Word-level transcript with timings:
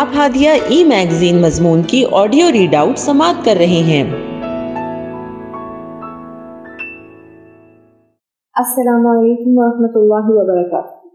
آپ 0.00 0.06
ہادیہ 0.16 0.50
ای 0.68 0.84
میگزین 0.84 1.42
مضمون 1.42 1.82
کی 1.82 2.04
آڈیو 2.12 2.52
ریڈ 2.52 2.74
آؤٹ 2.74 2.98
سماعت 2.98 3.44
کر 3.44 3.54
رہے 3.58 3.82
ہیں۔ 3.86 4.02
السلام 8.54 9.06
علیکم 9.06 9.50
ورحمۃ 9.56 9.94
اللہ 9.94 10.26
وبرکاتہ۔ 10.28 11.08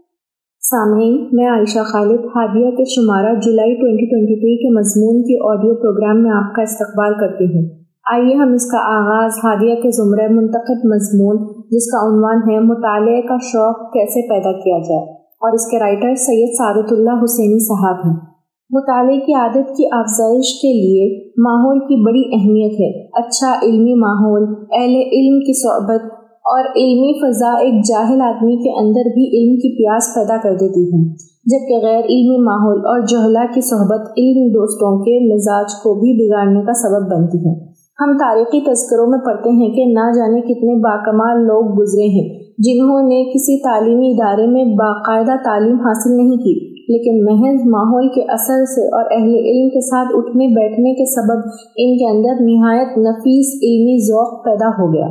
سامعین، 0.60 1.28
میں 1.32 1.46
عائشہ 1.46 1.78
خالد 1.78 2.24
ہادیہ 2.24 2.70
کے 2.70 2.84
شمارہ 2.84 3.34
جولائی 3.34 3.74
2023 3.74 4.56
کے 4.56 4.78
مضمون 4.78 5.22
کی 5.22 5.48
آڈیو 5.48 5.74
پروگرام 5.74 6.22
میں 6.22 6.30
آپ 6.30 6.54
کا 6.54 6.62
استقبال 6.62 7.14
کرتی 7.14 7.44
ہوں۔ 7.44 7.68
آئیے 8.12 8.34
ہم 8.34 8.52
اس 8.52 8.70
کا 8.70 8.78
آغاز 8.78 9.32
ہادیہ 9.44 9.74
کے 9.74 9.90
زمرہ 9.90 10.28
منتخب 10.30 10.86
مضمون، 10.86 11.36
جس 11.70 11.90
کا 11.92 12.06
عنوان 12.06 12.50
ہے 12.50 12.58
مطالعے 12.58 13.22
کا 13.22 13.36
شوق 13.42 13.92
کیسے 13.92 14.28
پیدا 14.28 14.52
کیا 14.52 14.78
جائے؟ 14.78 15.12
اور 15.16 15.52
اس 15.52 15.70
کے 15.70 15.78
رائٹر 15.78 16.14
سید 16.14 16.54
سعادت 16.58 16.92
اللہ 16.92 17.24
حسینی 17.24 17.58
صاحب 17.58 17.96
ہیں۔ 18.06 18.30
مطالعے 18.72 19.16
کی 19.16 19.34
عادت 19.34 19.76
کی 19.76 19.84
افزائش 19.92 20.60
کے 20.62 20.72
لیے 20.72 21.30
ماحول 21.38 21.78
کی 21.78 22.04
بڑی 22.04 22.24
اہمیت 22.32 22.80
ہے۔ 22.80 23.06
اچھا 23.12 23.54
علمی 23.62 23.94
ماحول، 23.94 24.42
اہل 24.72 24.94
علم 24.94 25.40
کی 25.40 25.60
صحبت 25.62 26.12
اور 26.44 26.60
علمی 26.60 27.12
فضا 27.20 27.52
ایک 27.52 27.74
جاہل 27.84 28.20
آدمی 28.20 28.56
کے 28.56 28.78
اندر 28.78 29.08
بھی 29.14 29.24
علم 29.26 29.56
کی 29.56 29.76
پیاس 29.76 30.14
پیدا 30.14 30.36
کر 30.42 30.52
دیتی 30.52 30.84
ہے۔ 30.86 31.08
جبکہ 31.46 31.86
غیر 31.86 32.04
علمی 32.04 32.38
ماحول 32.38 32.78
اور 32.78 33.00
جہلا 33.00 33.44
کی 33.54 33.60
صحبت 33.60 34.00
علمی 34.00 34.50
دوستوں 34.50 34.98
کے 34.98 35.34
مزاج 35.34 35.74
کو 35.82 35.94
بھی 35.94 36.12
بگاڑنے 36.12 36.60
کا 36.60 36.72
سبب 36.72 37.10
بنتی 37.10 37.38
ہے۔ 37.38 37.54
ہم 38.00 38.16
تاریخی 38.18 38.60
تذکروں 38.60 39.06
میں 39.06 39.18
پڑھتے 39.18 39.50
ہیں 39.50 39.68
کہ 39.68 39.84
نہ 39.84 40.12
جانے 40.16 40.40
کتنے 40.40 40.74
باکمال 40.74 41.46
لوگ 41.46 41.80
گزرے 41.80 42.06
ہیں، 42.06 42.38
جنہوں 42.58 43.02
نے 43.02 43.24
کسی 43.24 43.62
تعلیمی 43.62 44.10
ادارے 44.10 44.46
میں 44.46 44.64
باقاعدہ 44.64 45.36
تعلیم 45.44 45.76
حاصل 45.76 46.16
نہیں 46.16 46.36
کی۔ 46.36 46.79
لیکن 46.90 47.24
محض 47.24 47.60
ماحول 47.66 48.08
کے 48.08 48.22
اثر 48.22 48.64
سے 48.64 48.86
اور 48.88 49.04
اہل 49.10 49.34
علم 49.44 49.68
کے 49.68 49.80
ساتھ 49.80 50.08
اٹھنے 50.14 50.46
بیٹھنے 50.46 50.94
کے 50.94 51.04
سبب 51.10 51.48
ان 51.76 51.96
کے 51.96 52.10
اندر 52.10 52.40
نہایت 52.40 52.98
نفیس 52.98 53.54
علمی 53.62 53.98
ذوق 54.06 54.44
پیدا 54.44 54.68
ہو 54.68 54.92
گیا۔ 54.94 55.08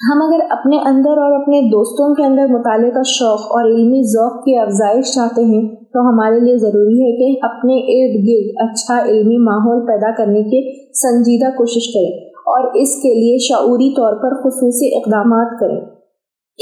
ہم 0.00 0.22
اگر 0.22 0.40
اپنے 0.50 0.76
اندر 0.76 1.10
اور 1.10 1.40
اپنے 1.40 1.60
دوستوں 1.60 2.14
کے 2.14 2.24
اندر 2.24 2.46
مطالعے 2.46 2.90
کا 2.90 3.02
شوق 3.06 3.40
اور 3.40 3.70
علمی 3.70 4.02
ذوق 4.02 4.44
کی 4.44 4.56
افزائش 4.56 5.14
چاہتے 5.14 5.44
ہیں، 5.44 5.68
تو 5.76 6.00
ہمارے 6.00 6.40
لیے 6.40 6.56
ضروری 6.56 6.98
ہے 7.04 7.12
کہ 7.16 7.38
اپنے 7.42 7.78
ارد 7.96 8.14
گرد 8.28 8.70
اچھا 8.70 9.10
علمی 9.10 9.38
ماحول 9.38 9.86
پیدا 9.86 10.14
کرنے 10.14 10.42
کی 10.42 10.62
سنجیدہ 10.92 11.56
کوشش 11.56 11.92
کریں 11.94 12.12
اور 12.36 12.82
اس 12.82 13.02
کے 13.02 13.14
لیے 13.14 13.38
شعوری 13.38 13.90
طور 13.90 14.12
پر 14.12 14.40
خصوصی 14.42 14.96
اقدامات 14.96 15.60
کریں۔ 15.60 15.93